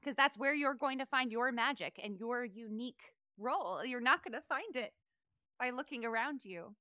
Because 0.00 0.16
that's 0.16 0.36
where 0.36 0.54
you're 0.54 0.74
going 0.74 0.98
to 0.98 1.06
find 1.06 1.30
your 1.30 1.52
magic 1.52 2.00
and 2.02 2.18
your 2.18 2.44
unique 2.44 3.14
role. 3.38 3.84
You're 3.84 4.00
not 4.00 4.24
going 4.24 4.34
to 4.34 4.46
find 4.48 4.74
it 4.74 4.92
by 5.58 5.70
looking 5.70 6.04
around 6.04 6.44
you. 6.44 6.74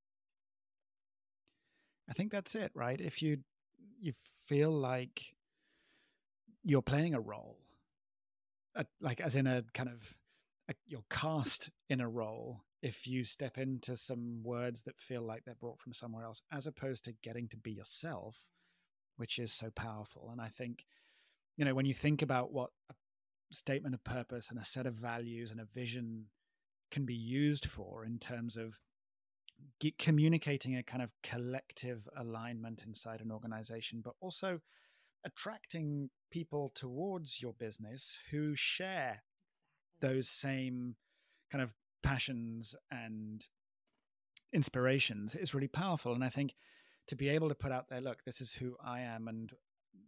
I 2.09 2.13
think 2.13 2.31
that's 2.31 2.55
it, 2.55 2.71
right? 2.73 2.99
If 2.99 3.21
you 3.21 3.37
you 3.99 4.13
feel 4.47 4.71
like 4.71 5.34
you're 6.65 6.81
playing 6.81 7.13
a 7.13 7.21
role, 7.21 7.59
a, 8.75 8.85
like 8.99 9.21
as 9.21 9.35
in 9.35 9.47
a 9.47 9.63
kind 9.73 9.87
of 9.87 10.17
a, 10.67 10.73
you're 10.87 11.05
cast 11.09 11.69
in 11.89 12.01
a 12.01 12.09
role. 12.09 12.63
If 12.81 13.07
you 13.07 13.23
step 13.23 13.57
into 13.57 13.95
some 13.95 14.43
words 14.43 14.81
that 14.83 14.99
feel 14.99 15.21
like 15.21 15.43
they're 15.45 15.55
brought 15.55 15.79
from 15.79 15.93
somewhere 15.93 16.25
else, 16.25 16.41
as 16.51 16.67
opposed 16.67 17.05
to 17.05 17.13
getting 17.23 17.47
to 17.49 17.57
be 17.57 17.71
yourself, 17.71 18.35
which 19.17 19.39
is 19.39 19.53
so 19.53 19.69
powerful. 19.69 20.29
And 20.31 20.41
I 20.41 20.49
think, 20.49 20.85
you 21.55 21.65
know, 21.65 21.73
when 21.73 21.85
you 21.85 21.93
think 21.93 22.21
about 22.21 22.51
what 22.51 22.71
a 22.91 22.93
statement 23.51 23.95
of 23.95 24.03
purpose 24.03 24.49
and 24.49 24.59
a 24.59 24.65
set 24.65 24.85
of 24.85 24.95
values 24.95 25.51
and 25.51 25.59
a 25.59 25.65
vision 25.65 26.25
can 26.91 27.05
be 27.05 27.15
used 27.15 27.65
for 27.65 28.05
in 28.05 28.19
terms 28.19 28.57
of 28.57 28.79
communicating 29.97 30.75
a 30.75 30.83
kind 30.83 31.01
of 31.01 31.11
collective 31.23 32.07
alignment 32.17 32.83
inside 32.85 33.21
an 33.21 33.31
organization, 33.31 34.01
but 34.03 34.13
also 34.19 34.59
attracting 35.25 36.09
people 36.31 36.71
towards 36.73 37.41
your 37.41 37.53
business 37.53 38.19
who 38.31 38.55
share 38.55 39.23
those 39.99 40.29
same 40.29 40.95
kind 41.51 41.63
of 41.63 41.73
passions 42.03 42.75
and 42.91 43.47
inspirations 44.53 45.35
is 45.35 45.53
really 45.53 45.67
powerful. 45.67 46.13
And 46.13 46.23
I 46.23 46.29
think 46.29 46.53
to 47.07 47.15
be 47.15 47.29
able 47.29 47.49
to 47.49 47.55
put 47.55 47.71
out 47.71 47.89
there, 47.89 48.01
look, 48.01 48.23
this 48.23 48.39
is 48.39 48.53
who 48.53 48.77
I 48.83 49.01
am, 49.01 49.27
and 49.27 49.51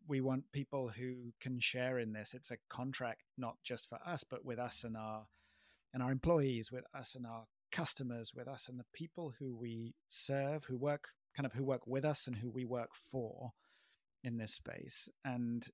we 0.08 0.22
want 0.22 0.52
people 0.52 0.90
who 0.90 1.34
can 1.42 1.60
share 1.60 2.00
in 2.00 2.14
this. 2.14 2.34
It's 2.34 2.52
a 2.52 2.58
contract 2.70 3.24
not 3.38 3.58
just 3.64 3.90
for 3.90 4.00
us, 4.06 4.24
but 4.24 4.46
with 4.46 4.60
us 4.60 4.84
and 4.84 4.96
our 4.96 5.28
and 5.94 6.04
our 6.04 6.12
employees, 6.12 6.72
with 6.72 6.84
us 6.94 7.16
and 7.16 7.26
our 7.26 7.46
customers, 7.72 8.34
with 8.36 8.48
us 8.48 8.68
and 8.68 8.80
the 8.80 8.86
people 8.94 9.34
who 9.40 9.56
we 9.56 9.96
serve, 10.10 10.66
who 10.66 10.78
work 10.78 11.10
kind 11.36 11.46
of 11.46 11.54
who 11.54 11.64
work 11.64 11.86
with 11.86 12.04
us 12.04 12.28
and 12.28 12.38
who 12.38 12.50
we 12.50 12.66
work 12.66 12.90
for 12.96 13.52
in 14.28 14.38
this 14.38 14.54
space. 14.54 15.10
And 15.26 15.66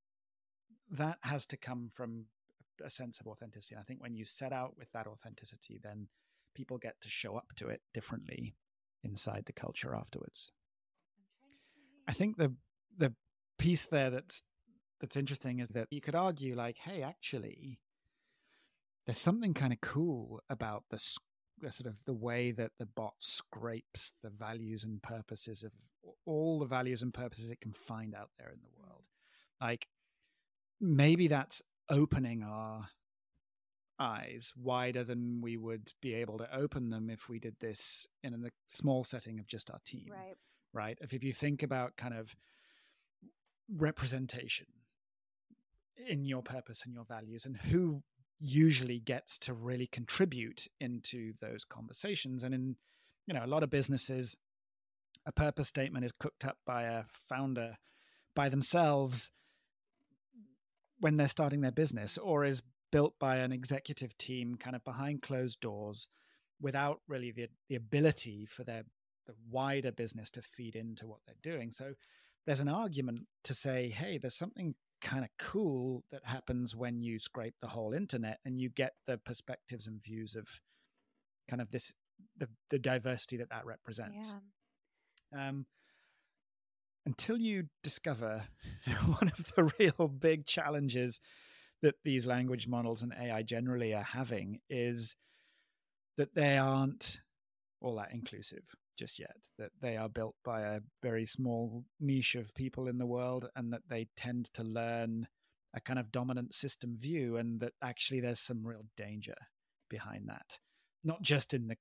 that 0.92 1.18
has 1.22 1.46
to 1.48 1.58
come 1.58 1.90
from 1.94 2.26
a 2.84 2.90
sense 2.90 3.20
of 3.20 3.28
authenticity. 3.28 3.76
And 3.76 3.82
I 3.82 3.84
think 3.84 4.02
when 4.02 4.16
you 4.16 4.26
set 4.26 4.54
out 4.54 4.78
with 4.78 4.92
that 4.94 5.08
authenticity, 5.08 5.80
then 5.84 6.08
people 6.56 6.78
get 6.78 7.02
to 7.02 7.10
show 7.10 7.36
up 7.36 7.48
to 7.58 7.68
it 7.68 7.82
differently 7.94 8.56
inside 9.04 9.44
the 9.46 9.54
culture 9.54 9.96
afterwards. 9.96 10.52
I 12.08 12.14
think 12.14 12.38
the 12.38 12.54
the 12.96 13.14
piece 13.58 13.86
there 13.86 14.10
that's 14.10 14.44
that's 15.00 15.18
interesting 15.18 15.60
is 15.60 15.70
that 15.70 15.88
you 15.90 16.02
could 16.02 16.16
argue 16.16 16.56
like, 16.56 16.78
hey, 16.78 17.02
actually, 17.02 17.80
there's 19.06 19.18
something 19.18 19.54
kind 19.54 19.74
of 19.74 19.82
cool 19.82 20.42
about 20.50 20.84
the, 20.90 20.98
the 21.64 21.72
sort 21.72 21.88
of 21.88 21.96
the 22.06 22.14
way 22.14 22.52
that 22.52 22.72
the 22.80 22.86
bot 22.86 23.14
scrapes 23.20 24.14
the 24.22 24.30
values 24.30 24.84
and 24.84 25.02
purposes 25.02 25.64
of 25.64 25.72
all 26.26 26.60
the 26.60 26.66
values 26.66 27.02
and 27.02 27.14
purposes 27.14 27.50
it 27.50 27.62
can 27.62 27.72
find 27.72 28.14
out 28.14 28.30
there 28.38 28.50
in 28.50 28.60
the 28.62 28.70
mm. 28.70 28.88
world. 28.88 29.04
Like 29.62 29.88
maybe 30.80 31.28
that's 31.28 31.62
opening 31.90 32.44
our 32.44 32.90
eyes 34.00 34.52
wider 34.58 35.04
than 35.04 35.40
we 35.42 35.56
would 35.56 35.94
be 36.02 36.14
able 36.16 36.38
to 36.38 36.56
open 36.56 36.90
them 36.90 37.10
if 37.10 37.30
we 37.30 37.40
did 37.40 37.56
this 37.60 38.08
in 38.24 38.34
a 38.34 38.50
small 38.68 39.04
setting 39.04 39.40
of 39.40 39.48
just 39.48 39.70
our 39.72 39.80
team. 39.86 40.08
Right. 40.12 40.36
Right. 40.74 40.98
If, 41.02 41.14
if 41.14 41.24
you 41.24 41.34
think 41.34 41.64
about 41.64 41.98
kind 41.98 42.14
of 42.14 42.36
representation 43.78 44.68
in 46.10 46.26
your 46.26 46.42
purpose 46.42 46.82
and 46.84 46.94
your 46.94 47.06
values 47.06 47.46
and 47.46 47.56
who 47.56 48.04
usually 48.44 49.00
gets 49.00 49.38
to 49.38 49.54
really 49.54 49.88
contribute 49.88 50.68
into 50.82 51.34
those 51.40 51.64
conversations. 51.64 52.44
And 52.44 52.54
in 52.54 52.76
you 53.26 53.34
know 53.34 53.46
a 53.46 53.48
lot 53.48 53.64
of 53.64 53.70
businesses 53.70 54.36
a 55.26 55.32
purpose 55.32 55.70
statement 55.70 56.04
is 56.04 56.12
cooked 56.12 56.46
up 56.46 56.58
by 56.66 56.84
a 56.84 57.04
founder 57.30 57.78
by 58.36 58.50
themselves 58.50 59.32
when 61.00 61.16
they're 61.16 61.28
starting 61.28 61.62
their 61.62 61.72
business 61.72 62.18
or 62.18 62.44
is 62.44 62.62
built 62.92 63.18
by 63.20 63.38
an 63.38 63.52
executive 63.52 64.18
team 64.18 64.56
kind 64.56 64.76
of 64.76 64.84
behind 64.84 65.22
closed 65.22 65.60
doors 65.62 66.10
without 66.62 67.00
really 67.08 67.32
the, 67.32 67.48
the 67.70 67.76
ability 67.76 68.46
for 68.46 68.64
their 68.64 68.84
the 69.26 69.34
wider 69.50 69.92
business 69.92 70.30
to 70.30 70.42
feed 70.42 70.76
into 70.76 71.08
what 71.08 71.20
they're 71.26 71.36
doing. 71.42 71.72
So 71.72 71.94
there's 72.46 72.60
an 72.60 72.68
argument 72.68 73.22
to 73.46 73.54
say 73.54 73.90
hey 73.90 74.18
there's 74.18 74.36
something 74.36 74.76
kind 75.04 75.24
of 75.24 75.30
cool 75.38 76.04
that 76.12 76.22
happens 76.24 76.76
when 76.76 77.02
you 77.02 77.20
scrape 77.20 77.56
the 77.62 77.68
whole 77.68 77.94
internet 77.94 78.40
and 78.46 78.60
you 78.60 78.70
get 78.70 78.94
the 79.06 79.18
perspectives 79.18 79.86
and 79.86 80.02
views 80.02 80.36
of 80.36 80.48
kind 81.50 81.62
of 81.62 81.70
this 81.72 81.92
the, 82.38 82.48
the 82.70 82.80
diversity 82.80 83.38
that 83.38 83.50
that 83.50 83.66
represents 83.66 84.34
yeah. 85.34 85.50
um, 85.50 85.66
until 87.06 87.38
you 87.38 87.66
discover 87.84 88.44
one 89.06 89.32
of 89.38 89.52
the 89.56 89.72
real 89.78 90.08
big 90.08 90.46
challenges 90.46 91.20
that 91.82 91.96
these 92.06 92.26
language 92.26 92.68
models 92.68 93.04
and 93.04 93.14
ai 93.20 93.44
generally 93.44 93.94
are 93.94 94.04
having 94.04 94.60
is 94.70 95.18
that 96.16 96.34
they 96.34 96.58
aren't 96.58 97.20
all 97.82 97.98
that 97.98 98.14
inclusive 98.14 98.64
just 98.98 99.20
yet, 99.20 99.36
that 99.58 99.72
they 99.82 99.98
are 99.98 100.10
built 100.10 100.36
by 100.44 100.62
a 100.62 100.82
very 101.02 101.26
small 101.26 101.86
niche 102.00 102.36
of 102.36 102.54
people 102.56 102.88
in 102.88 102.98
the 102.98 103.06
world 103.06 103.50
and 103.56 103.72
that 103.74 103.90
they 103.90 104.08
tend 104.16 104.54
to 104.54 104.64
learn 104.64 105.28
a 105.74 105.82
kind 105.82 106.00
of 106.00 106.12
dominant 106.12 106.54
system 106.54 106.98
view 106.98 107.38
and 107.38 107.60
that 107.60 107.74
actually 107.82 108.20
there's 108.20 108.40
some 108.40 108.66
real 108.66 108.86
danger 108.96 109.36
behind 109.90 110.28
that. 110.28 110.60
Not 111.04 111.22
just 111.22 111.54
in 111.54 111.68
the 111.68 111.78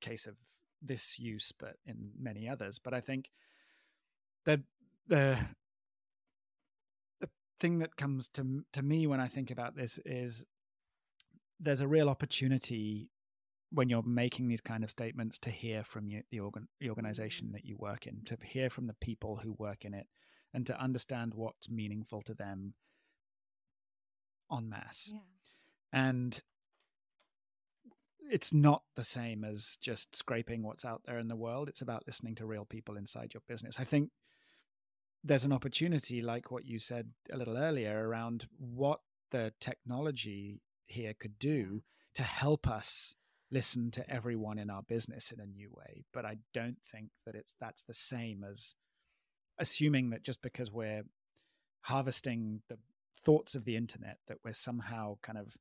case 0.00 0.26
of 0.26 0.36
this 0.82 1.18
use, 1.18 1.52
but 1.58 1.74
in 1.86 2.10
many 2.18 2.48
others. 2.48 2.78
But 2.78 2.94
I 2.94 3.00
think 3.00 3.30
the 4.44 4.62
the 5.08 5.38
the 7.20 7.28
thing 7.60 7.78
that 7.80 7.96
comes 7.96 8.28
to 8.30 8.64
to 8.72 8.82
me 8.82 9.06
when 9.06 9.20
I 9.20 9.28
think 9.28 9.50
about 9.50 9.76
this 9.76 9.98
is 10.04 10.44
there's 11.58 11.80
a 11.80 11.88
real 11.88 12.08
opportunity 12.08 13.10
when 13.70 13.88
you're 13.88 14.02
making 14.02 14.48
these 14.48 14.60
kind 14.60 14.84
of 14.84 14.90
statements 14.90 15.38
to 15.38 15.50
hear 15.50 15.82
from 15.84 16.08
you, 16.08 16.22
the, 16.30 16.40
organ, 16.40 16.68
the 16.78 16.86
mm-hmm. 16.86 16.90
organization 16.92 17.52
that 17.52 17.64
you 17.64 17.76
work 17.78 18.06
in, 18.06 18.22
to 18.26 18.36
hear 18.42 18.70
from 18.70 18.86
the 18.86 18.94
people 18.94 19.40
who 19.42 19.54
work 19.58 19.84
in 19.84 19.94
it, 19.94 20.06
and 20.54 20.66
to 20.66 20.80
understand 20.80 21.34
what's 21.34 21.68
meaningful 21.68 22.22
to 22.22 22.34
them 22.34 22.74
en 24.52 24.68
masse. 24.68 25.10
Yeah. 25.12 25.20
And 25.92 26.40
it's 28.30 28.52
not 28.52 28.82
the 28.94 29.04
same 29.04 29.44
as 29.44 29.76
just 29.80 30.16
scraping 30.16 30.62
what's 30.62 30.84
out 30.84 31.02
there 31.04 31.18
in 31.18 31.28
the 31.28 31.36
world. 31.36 31.68
It's 31.68 31.82
about 31.82 32.04
listening 32.06 32.34
to 32.36 32.46
real 32.46 32.64
people 32.64 32.96
inside 32.96 33.32
your 33.34 33.42
business. 33.48 33.76
I 33.78 33.84
think 33.84 34.10
there's 35.22 35.44
an 35.44 35.52
opportunity, 35.52 36.22
like 36.22 36.50
what 36.50 36.64
you 36.64 36.78
said 36.78 37.10
a 37.32 37.36
little 37.36 37.56
earlier, 37.56 38.08
around 38.08 38.46
what 38.58 39.00
the 39.30 39.52
technology 39.60 40.60
here 40.86 41.14
could 41.18 41.38
do 41.38 41.82
to 42.14 42.22
help 42.22 42.68
us 42.68 43.14
listen 43.56 43.90
to 43.90 44.10
everyone 44.10 44.58
in 44.58 44.68
our 44.68 44.82
business 44.82 45.30
in 45.30 45.40
a 45.40 45.46
new 45.46 45.70
way. 45.72 46.04
But 46.12 46.26
I 46.26 46.36
don't 46.52 46.76
think 46.92 47.08
that 47.24 47.34
it's 47.34 47.54
that's 47.58 47.84
the 47.84 47.94
same 47.94 48.44
as 48.44 48.74
assuming 49.58 50.10
that 50.10 50.22
just 50.22 50.42
because 50.42 50.70
we're 50.70 51.04
harvesting 51.80 52.60
the 52.68 52.78
thoughts 53.24 53.54
of 53.54 53.64
the 53.64 53.74
internet 53.74 54.18
that 54.28 54.38
we're 54.44 54.52
somehow 54.52 55.16
kind 55.22 55.38
of 55.38 55.56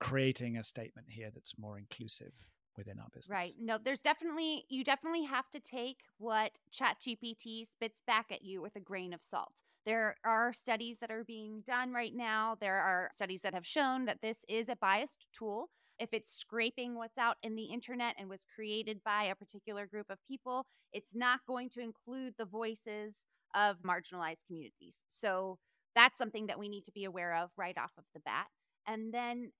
creating 0.00 0.56
a 0.56 0.62
statement 0.62 1.08
here 1.10 1.30
that's 1.34 1.58
more 1.58 1.76
inclusive 1.76 2.32
within 2.78 2.98
our 2.98 3.08
business. 3.12 3.30
Right. 3.30 3.52
No, 3.60 3.78
there's 3.82 4.00
definitely 4.00 4.64
you 4.70 4.82
definitely 4.82 5.24
have 5.24 5.50
to 5.50 5.60
take 5.60 5.98
what 6.16 6.58
ChatGPT 6.72 7.66
spits 7.70 8.02
back 8.06 8.32
at 8.32 8.42
you 8.42 8.62
with 8.62 8.74
a 8.74 8.80
grain 8.80 9.12
of 9.12 9.22
salt. 9.22 9.60
There 9.84 10.16
are 10.24 10.54
studies 10.54 10.98
that 11.00 11.10
are 11.10 11.24
being 11.24 11.62
done 11.66 11.92
right 11.92 12.14
now. 12.14 12.56
There 12.58 12.80
are 12.80 13.10
studies 13.14 13.42
that 13.42 13.52
have 13.52 13.66
shown 13.66 14.06
that 14.06 14.22
this 14.22 14.38
is 14.48 14.70
a 14.70 14.76
biased 14.76 15.26
tool 15.34 15.68
if 15.98 16.12
it's 16.12 16.34
scraping 16.34 16.94
what's 16.96 17.18
out 17.18 17.36
in 17.42 17.54
the 17.54 17.64
internet 17.64 18.16
and 18.18 18.28
was 18.28 18.46
created 18.54 19.00
by 19.04 19.24
a 19.24 19.34
particular 19.34 19.86
group 19.86 20.06
of 20.10 20.18
people, 20.26 20.66
it's 20.92 21.14
not 21.14 21.40
going 21.46 21.70
to 21.70 21.80
include 21.80 22.34
the 22.38 22.44
voices 22.44 23.24
of 23.54 23.76
marginalized 23.82 24.46
communities. 24.46 25.00
So 25.08 25.58
that's 25.94 26.18
something 26.18 26.46
that 26.48 26.58
we 26.58 26.68
need 26.68 26.84
to 26.86 26.92
be 26.92 27.04
aware 27.04 27.36
of 27.36 27.50
right 27.56 27.76
off 27.78 27.92
of 27.96 28.04
the 28.14 28.20
bat. 28.20 28.46
And 28.86 29.14
then, 29.14 29.52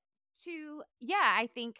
to, 0.44 0.83
yeah, 1.01 1.35
I 1.37 1.49
think. 1.55 1.77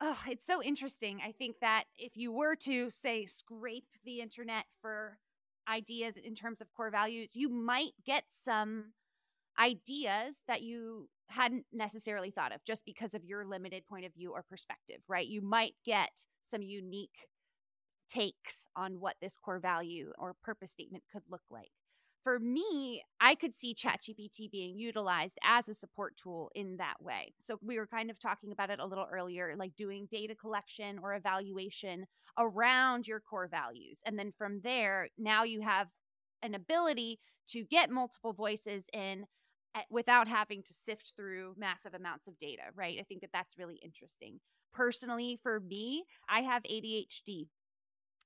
Oh, 0.00 0.18
it's 0.28 0.46
so 0.46 0.62
interesting. 0.62 1.20
I 1.26 1.32
think 1.32 1.56
that 1.60 1.84
if 1.98 2.16
you 2.16 2.32
were 2.32 2.56
to 2.56 2.88
say 2.88 3.26
scrape 3.26 3.88
the 4.04 4.20
internet 4.20 4.64
for 4.80 5.18
ideas 5.68 6.14
in 6.16 6.34
terms 6.34 6.60
of 6.60 6.72
core 6.72 6.90
values, 6.90 7.30
you 7.34 7.50
might 7.50 7.92
get 8.06 8.24
some 8.28 8.92
ideas 9.58 10.38
that 10.48 10.62
you 10.62 11.08
hadn't 11.30 11.64
necessarily 11.72 12.30
thought 12.30 12.52
of 12.54 12.64
just 12.64 12.84
because 12.84 13.14
of 13.14 13.24
your 13.24 13.44
limited 13.44 13.86
point 13.86 14.04
of 14.04 14.14
view 14.14 14.32
or 14.32 14.42
perspective, 14.42 14.98
right? 15.08 15.26
You 15.26 15.40
might 15.40 15.74
get 15.84 16.26
some 16.50 16.62
unique 16.62 17.28
takes 18.08 18.66
on 18.76 19.00
what 19.00 19.14
this 19.20 19.36
core 19.36 19.60
value 19.60 20.12
or 20.18 20.34
purpose 20.42 20.72
statement 20.72 21.04
could 21.12 21.22
look 21.30 21.42
like. 21.50 21.70
For 22.22 22.38
me, 22.38 23.02
I 23.18 23.34
could 23.34 23.54
see 23.54 23.74
ChatGPT 23.74 24.50
being 24.50 24.76
utilized 24.76 25.38
as 25.42 25.68
a 25.68 25.74
support 25.74 26.18
tool 26.22 26.50
in 26.54 26.76
that 26.76 27.00
way. 27.00 27.32
So 27.40 27.58
we 27.62 27.78
were 27.78 27.86
kind 27.86 28.10
of 28.10 28.18
talking 28.18 28.52
about 28.52 28.68
it 28.68 28.78
a 28.78 28.86
little 28.86 29.06
earlier, 29.10 29.54
like 29.56 29.74
doing 29.76 30.06
data 30.10 30.34
collection 30.34 30.98
or 31.02 31.14
evaluation 31.14 32.04
around 32.38 33.06
your 33.06 33.20
core 33.20 33.48
values. 33.48 34.00
And 34.04 34.18
then 34.18 34.32
from 34.36 34.60
there, 34.62 35.08
now 35.16 35.44
you 35.44 35.62
have 35.62 35.86
an 36.42 36.54
ability 36.54 37.20
to 37.50 37.64
get 37.64 37.90
multiple 37.90 38.34
voices 38.34 38.84
in 38.92 39.24
without 39.90 40.28
having 40.28 40.62
to 40.62 40.74
sift 40.74 41.12
through 41.16 41.54
massive 41.56 41.94
amounts 41.94 42.26
of 42.26 42.38
data, 42.38 42.62
right? 42.74 42.98
I 42.98 43.04
think 43.04 43.20
that 43.20 43.30
that's 43.32 43.58
really 43.58 43.80
interesting. 43.82 44.40
Personally, 44.72 45.38
for 45.42 45.60
me, 45.60 46.04
I 46.28 46.42
have 46.42 46.62
ADHD. 46.62 47.48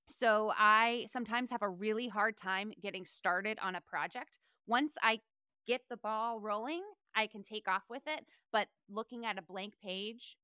So 0.07 0.53
I 0.57 1.07
sometimes 1.11 1.51
have 1.51 1.63
a 1.63 1.69
really 1.69 2.09
hard 2.09 2.37
time 2.37 2.73
getting 2.83 3.07
started 3.07 3.59
on 3.63 3.75
a 3.75 3.81
project. 3.81 4.39
Once 4.67 4.95
I 5.03 5.21
get 5.67 5.83
the 5.89 5.97
ball 5.97 6.41
rolling, 6.41 6.83
I 7.15 7.27
can 7.27 7.43
take 7.43 7.69
off 7.69 7.85
with 7.89 8.03
it. 8.07 8.25
But 8.53 8.69
looking 8.91 9.25
at 9.25 9.39
a 9.39 9.43
blank 9.43 9.75
page 9.83 10.37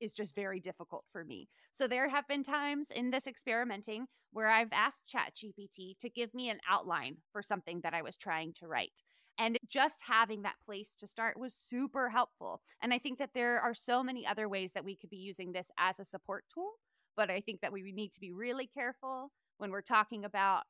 is 0.00 0.12
just 0.12 0.34
very 0.34 0.60
difficult 0.60 1.04
for 1.12 1.24
me. 1.24 1.48
So 1.72 1.86
there 1.86 2.08
have 2.08 2.28
been 2.28 2.42
times 2.42 2.88
in 2.90 3.10
this 3.10 3.26
experimenting 3.26 4.06
where 4.32 4.48
I've 4.48 4.72
asked 4.72 5.04
ChatGPT 5.14 5.98
to 6.00 6.10
give 6.10 6.34
me 6.34 6.50
an 6.50 6.58
outline 6.68 7.16
for 7.32 7.42
something 7.42 7.80
that 7.82 7.94
I 7.94 8.02
was 8.02 8.16
trying 8.16 8.52
to 8.54 8.66
write. 8.66 9.02
And 9.38 9.58
just 9.68 10.00
having 10.08 10.42
that 10.42 10.56
place 10.64 10.94
to 11.00 11.06
start 11.06 11.38
was 11.38 11.54
super 11.54 12.08
helpful. 12.08 12.62
And 12.80 12.94
I 12.94 12.98
think 12.98 13.18
that 13.18 13.30
there 13.34 13.60
are 13.60 13.74
so 13.74 14.02
many 14.02 14.26
other 14.26 14.48
ways 14.48 14.72
that 14.72 14.84
we 14.84 14.96
could 14.96 15.10
be 15.10 15.16
using 15.16 15.52
this 15.52 15.70
as 15.78 16.00
a 16.00 16.04
support 16.04 16.44
tool. 16.52 16.72
But 17.16 17.30
I 17.30 17.40
think 17.40 17.60
that 17.60 17.72
we 17.72 17.92
need 17.92 18.12
to 18.14 18.20
be 18.20 18.32
really 18.32 18.66
careful 18.66 19.30
when 19.58 19.70
we're 19.70 19.82
talking 19.82 20.24
about 20.24 20.64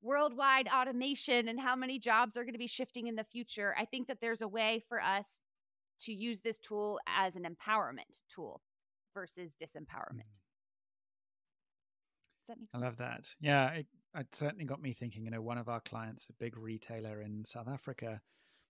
worldwide 0.00 0.68
automation 0.68 1.48
and 1.48 1.60
how 1.60 1.74
many 1.74 1.98
jobs 1.98 2.36
are 2.36 2.44
going 2.44 2.54
to 2.54 2.58
be 2.58 2.66
shifting 2.66 3.06
in 3.06 3.16
the 3.16 3.24
future. 3.24 3.74
I 3.78 3.84
think 3.84 4.08
that 4.08 4.18
there's 4.20 4.42
a 4.42 4.48
way 4.48 4.84
for 4.88 5.00
us 5.00 5.40
to 6.00 6.12
use 6.12 6.40
this 6.40 6.58
tool 6.58 7.00
as 7.06 7.36
an 7.36 7.42
empowerment 7.42 8.22
tool 8.32 8.62
versus 9.14 9.54
disempowerment. 9.60 10.22
Mm. 10.22 10.38
Does 12.38 12.48
that 12.48 12.60
make 12.60 12.70
sense? 12.70 12.82
I 12.82 12.86
love 12.86 12.96
that. 12.98 13.26
Yeah, 13.40 13.70
it, 13.70 13.86
it 14.14 14.34
certainly 14.34 14.64
got 14.64 14.82
me 14.82 14.92
thinking. 14.92 15.24
You 15.24 15.30
know, 15.30 15.42
one 15.42 15.58
of 15.58 15.68
our 15.68 15.80
clients, 15.80 16.28
a 16.28 16.32
big 16.32 16.56
retailer 16.56 17.20
in 17.20 17.44
South 17.44 17.68
Africa, 17.68 18.20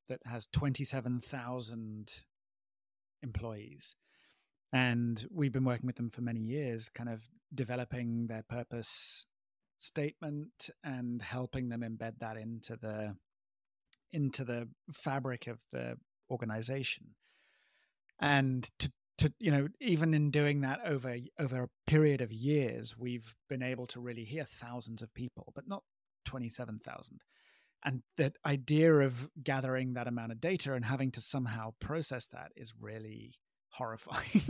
that 0.08 0.20
has 0.24 0.46
twenty-seven 0.46 1.20
thousand 1.20 2.22
employees, 3.22 3.94
and 4.72 5.26
we've 5.30 5.52
been 5.52 5.64
working 5.64 5.86
with 5.86 5.96
them 5.96 6.10
for 6.10 6.20
many 6.20 6.40
years, 6.40 6.88
kind 6.88 7.08
of 7.08 7.28
developing 7.54 8.26
their 8.26 8.44
purpose 8.48 9.26
statement 9.78 10.70
and 10.82 11.22
helping 11.22 11.68
them 11.68 11.82
embed 11.82 12.18
that 12.18 12.36
into 12.36 12.76
the 12.76 13.14
into 14.10 14.44
the 14.44 14.68
fabric 14.92 15.46
of 15.46 15.58
the 15.72 15.96
organization. 16.30 17.14
And 18.20 18.68
to 18.78 18.90
to 19.18 19.32
you 19.38 19.50
know 19.50 19.68
even 19.80 20.14
in 20.14 20.30
doing 20.30 20.60
that 20.62 20.80
over 20.86 21.16
over 21.38 21.64
a 21.64 21.90
period 21.90 22.20
of 22.20 22.32
years 22.32 22.96
we've 22.96 23.34
been 23.48 23.62
able 23.62 23.86
to 23.86 24.00
really 24.00 24.24
hear 24.24 24.44
thousands 24.44 25.02
of 25.02 25.12
people 25.12 25.52
but 25.54 25.68
not 25.68 25.82
27,000 26.24 27.20
and 27.84 28.02
that 28.16 28.36
idea 28.44 28.92
of 28.92 29.28
gathering 29.42 29.94
that 29.94 30.08
amount 30.08 30.32
of 30.32 30.40
data 30.40 30.74
and 30.74 30.84
having 30.84 31.10
to 31.12 31.20
somehow 31.20 31.72
process 31.80 32.26
that 32.26 32.50
is 32.56 32.74
really 32.80 33.34
horrifying. 33.70 34.42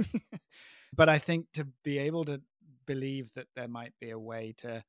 But 0.94 1.08
i 1.08 1.18
think 1.18 1.46
to 1.52 1.68
be 1.84 1.98
able 1.98 2.24
to 2.26 2.40
believe 2.86 3.32
that 3.34 3.48
there 3.54 3.68
might 3.68 3.92
be 4.00 4.10
a 4.10 4.18
way 4.18 4.54
to 4.58 4.82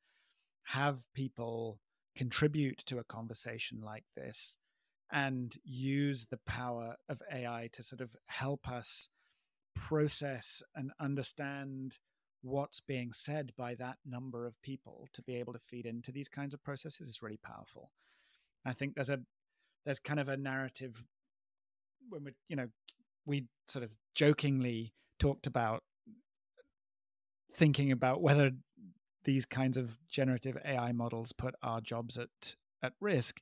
have 0.64 1.06
people 1.14 1.80
contribute 2.16 2.80
to 2.86 3.00
a 3.00 3.04
conversation 3.04 3.82
like 3.84 4.06
this 4.16 4.58
and 5.12 5.56
use 5.64 6.28
the 6.28 6.40
power 6.46 6.96
of 7.10 7.22
ai 7.32 7.70
to 7.74 7.84
sort 7.84 8.02
of 8.02 8.16
help 8.28 8.70
us 8.70 9.10
process 9.80 10.62
and 10.76 10.92
understand 11.00 11.98
what's 12.42 12.80
being 12.80 13.12
said 13.12 13.52
by 13.58 13.76
that 13.76 13.98
number 14.06 14.46
of 14.46 14.62
people 14.62 15.08
to 15.14 15.22
be 15.22 15.36
able 15.36 15.54
to 15.54 15.60
feed 15.60 15.86
into 15.86 16.12
these 16.12 16.30
kinds 16.30 16.54
of 16.54 16.64
processes 16.64 17.10
is 17.10 17.22
really 17.22 17.40
powerful. 17.44 17.92
I 18.66 18.74
think 18.74 18.96
there's 18.96 19.10
a 19.10 19.20
there's 19.86 20.00
kind 20.00 20.20
of 20.20 20.30
a 20.30 20.38
narrative 20.38 21.04
when 22.10 22.24
we 22.24 22.32
you 22.48 22.56
know 22.56 22.68
we 23.26 23.46
sort 23.68 23.84
of 23.84 23.92
jokingly 24.16 24.94
talked 25.20 25.48
about 25.48 25.84
thinking 27.54 27.92
about 27.92 28.22
whether 28.22 28.52
these 29.26 29.46
kinds 29.46 29.78
of 29.78 29.98
generative 30.08 30.58
AI 30.66 30.92
models 30.92 31.34
put 31.34 31.56
our 31.62 31.82
jobs 31.82 32.18
at 32.18 32.56
at 32.82 32.94
risk. 33.02 33.42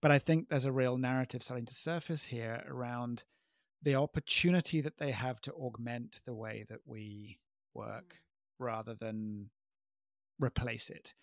But 0.00 0.10
I 0.10 0.18
think 0.18 0.48
there's 0.48 0.66
a 0.66 0.72
real 0.72 0.96
narrative 0.96 1.42
starting 1.42 1.66
to 1.66 1.74
surface 1.74 2.26
here 2.26 2.62
around 2.68 3.24
the 3.82 3.94
opportunity 3.94 4.80
that 4.80 4.98
they 4.98 5.12
have 5.12 5.40
to 5.42 5.52
augment 5.52 6.20
the 6.26 6.34
way 6.34 6.64
that 6.68 6.80
we 6.86 7.38
work 7.74 8.14
mm. 8.14 8.64
rather 8.64 8.94
than 8.94 9.50
replace 10.40 10.90
it 10.90 11.14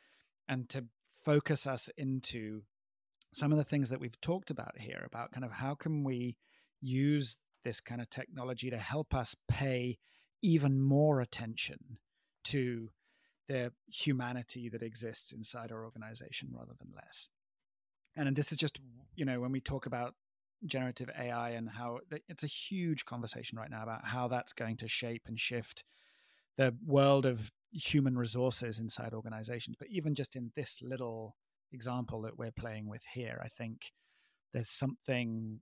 and 0.48 0.70
to 0.70 0.86
focus 1.24 1.66
us 1.66 1.90
into 1.98 2.62
some 3.34 3.52
of 3.52 3.58
the 3.58 3.64
things 3.64 3.90
that 3.90 4.00
we've 4.00 4.20
talked 4.22 4.50
about 4.50 4.78
here 4.78 5.04
about 5.06 5.32
kind 5.32 5.44
of 5.44 5.52
how 5.52 5.76
can 5.76 6.04
we 6.04 6.38
use 6.82 7.38
this 7.64 7.80
kind 7.82 8.00
of 8.00 8.10
technology 8.10 8.70
to 8.70 8.78
help 8.78 9.14
us 9.14 9.36
pay 9.48 9.98
even 10.42 10.80
more 10.80 11.20
attention 11.20 11.98
to 12.44 12.90
the 13.48 13.72
humanity 13.88 14.70
that 14.70 14.84
exists 14.84 15.32
inside 15.32 15.72
our 15.72 15.84
organization 15.84 16.50
rather 16.52 16.74
than 16.80 16.92
less 16.96 17.30
and 18.16 18.36
this 18.36 18.52
is 18.52 18.58
just 18.58 18.80
you 19.16 19.26
know 19.26 19.40
when 19.40 19.52
we 19.52 19.60
talk 19.60 19.86
about 19.86 20.14
generative 20.66 21.10
AI 21.18 21.52
and 21.52 21.70
how 21.70 22.00
it's 22.28 22.44
a 22.44 22.48
huge 22.48 23.06
conversation 23.06 23.58
right 23.58 23.70
now 23.70 23.84
about 23.84 24.06
how 24.06 24.28
that's 24.28 24.54
going 24.54 24.78
to 24.78 24.88
shape 24.88 25.24
and 25.28 25.40
shift 25.40 25.84
the 26.58 26.76
world 26.86 27.26
of 27.26 27.52
human 27.72 28.18
resources 28.18 28.80
inside 28.80 29.14
organizations. 29.14 29.76
But 29.78 29.90
even 29.90 30.16
just 30.16 30.36
in 30.36 30.52
this 30.56 30.82
little 30.82 31.36
example 31.72 32.22
that 32.22 32.38
we're 32.38 32.52
playing 32.52 32.88
with 32.88 33.04
here, 33.14 33.42
I 33.44 33.50
think 33.50 33.92
there's 34.54 34.70
something 34.70 35.60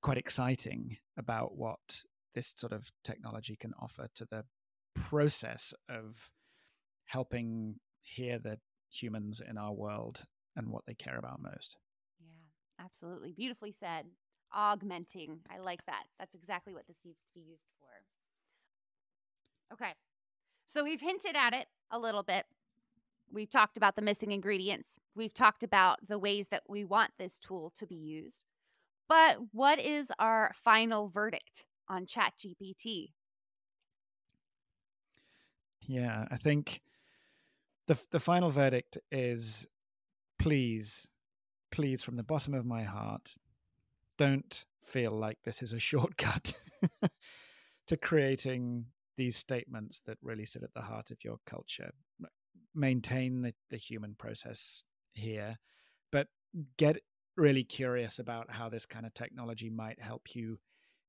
quite 0.00 0.16
exciting 0.16 0.96
about 1.16 1.56
what 1.56 2.04
this 2.34 2.54
sort 2.56 2.72
of 2.72 2.90
technology 3.04 3.56
can 3.56 3.74
offer 3.80 4.08
to 4.14 4.24
the 4.24 4.44
process 4.94 5.74
of 5.88 6.30
helping 7.04 7.76
hear 8.00 8.38
the 8.38 8.58
humans 8.90 9.42
in 9.46 9.58
our 9.58 9.72
world 9.72 10.24
and 10.56 10.68
what 10.68 10.86
they 10.86 10.94
care 10.94 11.18
about 11.18 11.42
most. 11.42 11.76
Absolutely. 12.80 13.32
Beautifully 13.32 13.72
said. 13.72 14.06
Augmenting. 14.52 15.40
I 15.54 15.58
like 15.58 15.84
that. 15.86 16.04
That's 16.18 16.34
exactly 16.34 16.72
what 16.74 16.86
this 16.86 17.04
needs 17.04 17.20
to 17.26 17.32
be 17.34 17.40
used 17.40 17.68
for. 17.78 17.86
Okay. 19.74 19.92
So 20.66 20.84
we've 20.84 21.00
hinted 21.00 21.36
at 21.36 21.52
it 21.52 21.66
a 21.90 21.98
little 21.98 22.22
bit. 22.22 22.46
We've 23.30 23.50
talked 23.50 23.76
about 23.76 23.96
the 23.96 24.02
missing 24.02 24.32
ingredients. 24.32 24.96
We've 25.14 25.34
talked 25.34 25.62
about 25.62 25.98
the 26.06 26.18
ways 26.18 26.48
that 26.48 26.62
we 26.68 26.84
want 26.84 27.12
this 27.18 27.38
tool 27.38 27.72
to 27.76 27.86
be 27.86 27.94
used. 27.94 28.44
But 29.08 29.38
what 29.52 29.78
is 29.78 30.10
our 30.18 30.54
final 30.62 31.08
verdict 31.08 31.64
on 31.88 32.06
ChatGPT? 32.06 33.12
Yeah, 35.86 36.26
I 36.30 36.36
think 36.36 36.82
the 37.86 37.98
the 38.10 38.20
final 38.20 38.50
verdict 38.50 38.98
is 39.10 39.66
please 40.38 41.08
please, 41.70 42.02
from 42.02 42.16
the 42.16 42.22
bottom 42.22 42.54
of 42.54 42.66
my 42.66 42.82
heart, 42.82 43.34
don't 44.16 44.64
feel 44.82 45.12
like 45.12 45.38
this 45.44 45.62
is 45.62 45.72
a 45.72 45.78
shortcut 45.78 46.54
to 47.86 47.96
creating 47.96 48.86
these 49.16 49.36
statements 49.36 50.00
that 50.06 50.18
really 50.22 50.44
sit 50.44 50.62
at 50.62 50.74
the 50.74 50.82
heart 50.82 51.10
of 51.10 51.24
your 51.24 51.38
culture. 51.46 51.90
Maintain 52.74 53.42
the, 53.42 53.54
the 53.70 53.76
human 53.76 54.14
process 54.14 54.84
here, 55.14 55.58
but 56.12 56.28
get 56.76 56.98
really 57.36 57.64
curious 57.64 58.18
about 58.18 58.50
how 58.50 58.68
this 58.68 58.86
kind 58.86 59.06
of 59.06 59.14
technology 59.14 59.70
might 59.70 60.00
help 60.00 60.34
you 60.34 60.58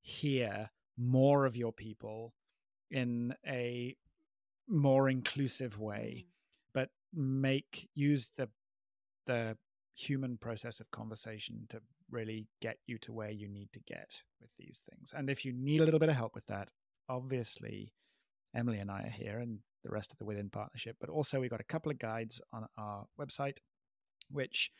hear 0.01 0.69
more 0.97 1.45
of 1.45 1.55
your 1.55 1.71
people 1.71 2.33
in 2.91 3.33
a 3.47 3.95
more 4.67 5.09
inclusive 5.09 5.79
way, 5.79 6.25
mm. 6.25 6.31
but 6.73 6.89
make 7.13 7.89
use 7.95 8.29
the 8.37 8.49
the 9.25 9.57
human 9.99 10.37
process 10.37 10.79
of 10.79 10.91
conversation 10.91 11.65
to 11.69 11.81
really 12.09 12.47
get 12.61 12.77
you 12.87 12.97
to 12.99 13.11
where 13.11 13.29
you 13.29 13.47
need 13.47 13.71
to 13.73 13.79
get 13.81 14.21
with 14.41 14.49
these 14.57 14.81
things. 14.89 15.13
And 15.15 15.29
if 15.29 15.45
you 15.45 15.53
need 15.53 15.81
a 15.81 15.85
little 15.85 15.99
bit 15.99 16.09
of 16.09 16.15
help 16.15 16.35
with 16.35 16.45
that, 16.47 16.71
obviously 17.07 17.93
Emily 18.55 18.79
and 18.79 18.89
I 18.89 19.01
are 19.03 19.09
here 19.09 19.39
and 19.39 19.59
the 19.83 19.91
rest 19.91 20.11
of 20.11 20.17
the 20.17 20.25
Within 20.25 20.49
partnership, 20.49 20.97
but 20.99 21.09
also 21.09 21.39
we've 21.39 21.49
got 21.49 21.61
a 21.61 21.65
couple 21.65 21.91
of 21.91 21.99
guides 21.99 22.41
on 22.51 22.65
our 22.77 23.05
website 23.19 23.57
which 24.31 24.71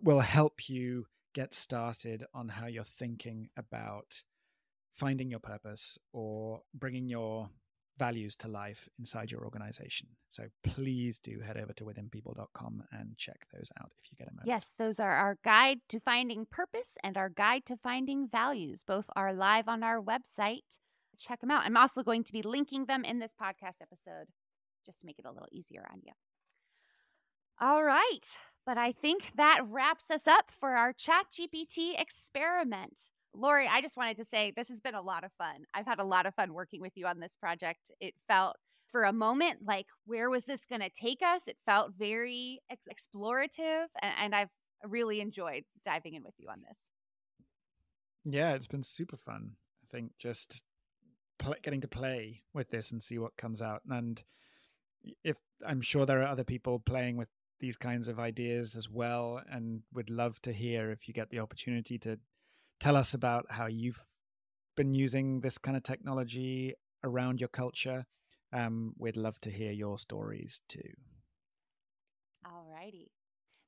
will 0.00 0.20
help 0.20 0.68
you 0.68 1.06
get 1.34 1.54
started 1.54 2.24
on 2.34 2.48
how 2.48 2.66
you're 2.66 2.84
thinking 2.84 3.48
about 3.56 4.22
finding 4.94 5.30
your 5.30 5.40
purpose 5.40 5.98
or 6.12 6.62
bringing 6.74 7.08
your 7.08 7.50
values 7.98 8.36
to 8.36 8.48
life 8.48 8.88
inside 8.98 9.30
your 9.30 9.44
organization. 9.44 10.08
So 10.28 10.44
please 10.62 11.18
do 11.18 11.40
head 11.40 11.56
over 11.56 11.72
to 11.74 11.84
withinpeople.com 11.84 12.84
and 12.92 13.16
check 13.16 13.46
those 13.52 13.70
out 13.80 13.90
if 14.02 14.10
you 14.10 14.16
get 14.16 14.28
a 14.28 14.32
moment. 14.32 14.46
Yes, 14.46 14.74
those 14.78 15.00
are 15.00 15.12
our 15.12 15.38
guide 15.44 15.78
to 15.88 16.00
finding 16.00 16.46
purpose 16.46 16.96
and 17.02 17.16
our 17.16 17.28
guide 17.28 17.66
to 17.66 17.76
finding 17.76 18.28
values. 18.28 18.82
Both 18.86 19.06
are 19.16 19.32
live 19.32 19.68
on 19.68 19.82
our 19.82 20.00
website. 20.00 20.78
Check 21.18 21.40
them 21.40 21.50
out. 21.50 21.64
I'm 21.64 21.76
also 21.76 22.02
going 22.02 22.24
to 22.24 22.32
be 22.32 22.42
linking 22.42 22.86
them 22.86 23.04
in 23.04 23.18
this 23.18 23.32
podcast 23.40 23.82
episode 23.82 24.28
just 24.86 25.00
to 25.00 25.06
make 25.06 25.18
it 25.18 25.26
a 25.26 25.32
little 25.32 25.48
easier 25.50 25.84
on 25.90 26.00
you. 26.04 26.12
All 27.60 27.82
right. 27.82 28.26
But 28.64 28.78
I 28.78 28.92
think 28.92 29.32
that 29.36 29.60
wraps 29.66 30.10
us 30.10 30.26
up 30.26 30.50
for 30.50 30.76
our 30.76 30.92
Chat 30.92 31.26
GPT 31.32 32.00
experiment. 32.00 33.08
Laurie, 33.34 33.68
I 33.70 33.80
just 33.80 33.96
wanted 33.96 34.16
to 34.16 34.24
say 34.24 34.52
this 34.56 34.68
has 34.68 34.80
been 34.80 34.94
a 34.94 35.02
lot 35.02 35.24
of 35.24 35.32
fun. 35.38 35.64
I've 35.74 35.86
had 35.86 35.98
a 35.98 36.04
lot 36.04 36.26
of 36.26 36.34
fun 36.34 36.52
working 36.52 36.80
with 36.80 36.92
you 36.96 37.06
on 37.06 37.20
this 37.20 37.36
project. 37.36 37.90
It 38.00 38.14
felt 38.26 38.56
for 38.90 39.04
a 39.04 39.12
moment 39.12 39.60
like 39.64 39.86
where 40.06 40.30
was 40.30 40.44
this 40.44 40.62
going 40.68 40.80
to 40.80 40.90
take 40.90 41.20
us? 41.22 41.42
It 41.46 41.56
felt 41.66 41.92
very 41.98 42.60
ex- 42.70 42.86
explorative, 42.88 43.86
and, 44.00 44.14
and 44.18 44.34
I've 44.34 44.50
really 44.84 45.20
enjoyed 45.20 45.64
diving 45.84 46.14
in 46.14 46.22
with 46.24 46.34
you 46.38 46.48
on 46.48 46.62
this. 46.66 46.90
Yeah, 48.24 48.52
it's 48.54 48.66
been 48.66 48.82
super 48.82 49.16
fun. 49.16 49.52
I 49.84 49.86
think 49.96 50.12
just 50.18 50.62
pl- 51.38 51.56
getting 51.62 51.80
to 51.82 51.88
play 51.88 52.42
with 52.54 52.70
this 52.70 52.92
and 52.92 53.02
see 53.02 53.18
what 53.18 53.36
comes 53.36 53.62
out. 53.62 53.82
And 53.88 54.22
if 55.24 55.36
I'm 55.66 55.80
sure 55.80 56.06
there 56.06 56.20
are 56.20 56.26
other 56.26 56.44
people 56.44 56.80
playing 56.80 57.16
with 57.16 57.28
these 57.60 57.76
kinds 57.76 58.08
of 58.08 58.18
ideas 58.18 58.76
as 58.76 58.88
well, 58.88 59.40
and 59.50 59.82
would 59.92 60.10
love 60.10 60.40
to 60.42 60.52
hear 60.52 60.90
if 60.90 61.08
you 61.08 61.14
get 61.14 61.30
the 61.30 61.40
opportunity 61.40 61.98
to 61.98 62.18
tell 62.80 62.96
us 62.96 63.14
about 63.14 63.46
how 63.50 63.66
you've 63.66 64.06
been 64.76 64.94
using 64.94 65.40
this 65.40 65.58
kind 65.58 65.76
of 65.76 65.82
technology 65.82 66.74
around 67.02 67.40
your 67.40 67.48
culture. 67.48 68.06
Um, 68.52 68.94
we'd 68.98 69.16
love 69.16 69.40
to 69.40 69.50
hear 69.50 69.72
your 69.72 69.98
stories 69.98 70.60
too. 70.68 70.92
All 72.46 72.66
righty. 72.72 73.10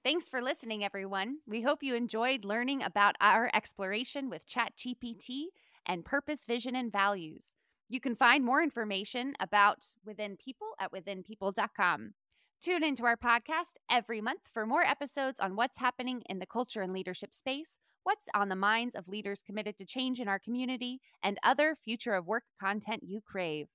Thanks 0.02 0.28
for 0.28 0.40
listening, 0.40 0.82
everyone. 0.82 1.38
We 1.46 1.60
hope 1.60 1.82
you 1.82 1.94
enjoyed 1.94 2.44
learning 2.44 2.82
about 2.82 3.16
our 3.20 3.50
exploration 3.52 4.30
with 4.30 4.48
ChatGPT 4.48 5.46
and 5.84 6.04
purpose, 6.04 6.44
vision, 6.46 6.74
and 6.74 6.90
values. 6.90 7.54
You 7.88 8.00
can 8.00 8.14
find 8.14 8.44
more 8.44 8.62
information 8.62 9.34
about 9.40 9.84
Within 10.06 10.36
People 10.36 10.68
at 10.78 10.92
withinpeople.com. 10.92 12.14
Tune 12.62 12.84
into 12.84 13.04
our 13.04 13.16
podcast 13.16 13.74
every 13.90 14.20
month 14.20 14.42
for 14.54 14.64
more 14.64 14.84
episodes 14.84 15.40
on 15.40 15.56
what's 15.56 15.78
happening 15.78 16.22
in 16.28 16.38
the 16.38 16.46
culture 16.46 16.82
and 16.82 16.92
leadership 16.92 17.34
space 17.34 17.78
what's 18.04 18.28
on 18.34 18.48
the 18.48 18.56
minds 18.56 18.94
of 18.94 19.08
leaders 19.08 19.42
committed 19.44 19.76
to 19.78 19.84
change 19.84 20.20
in 20.20 20.28
our 20.28 20.38
community, 20.38 21.00
and 21.22 21.38
other 21.42 21.76
future 21.84 22.14
of 22.14 22.26
work 22.26 22.44
content 22.60 23.02
you 23.04 23.20
crave. 23.20 23.66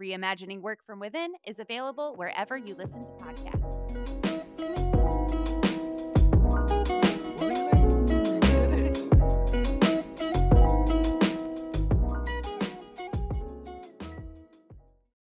Reimagining 0.00 0.60
Work 0.60 0.80
from 0.86 0.98
Within 0.98 1.32
is 1.46 1.58
available 1.58 2.14
wherever 2.16 2.56
you 2.56 2.74
listen 2.74 3.04
to 3.04 3.12
podcasts. 3.12 4.39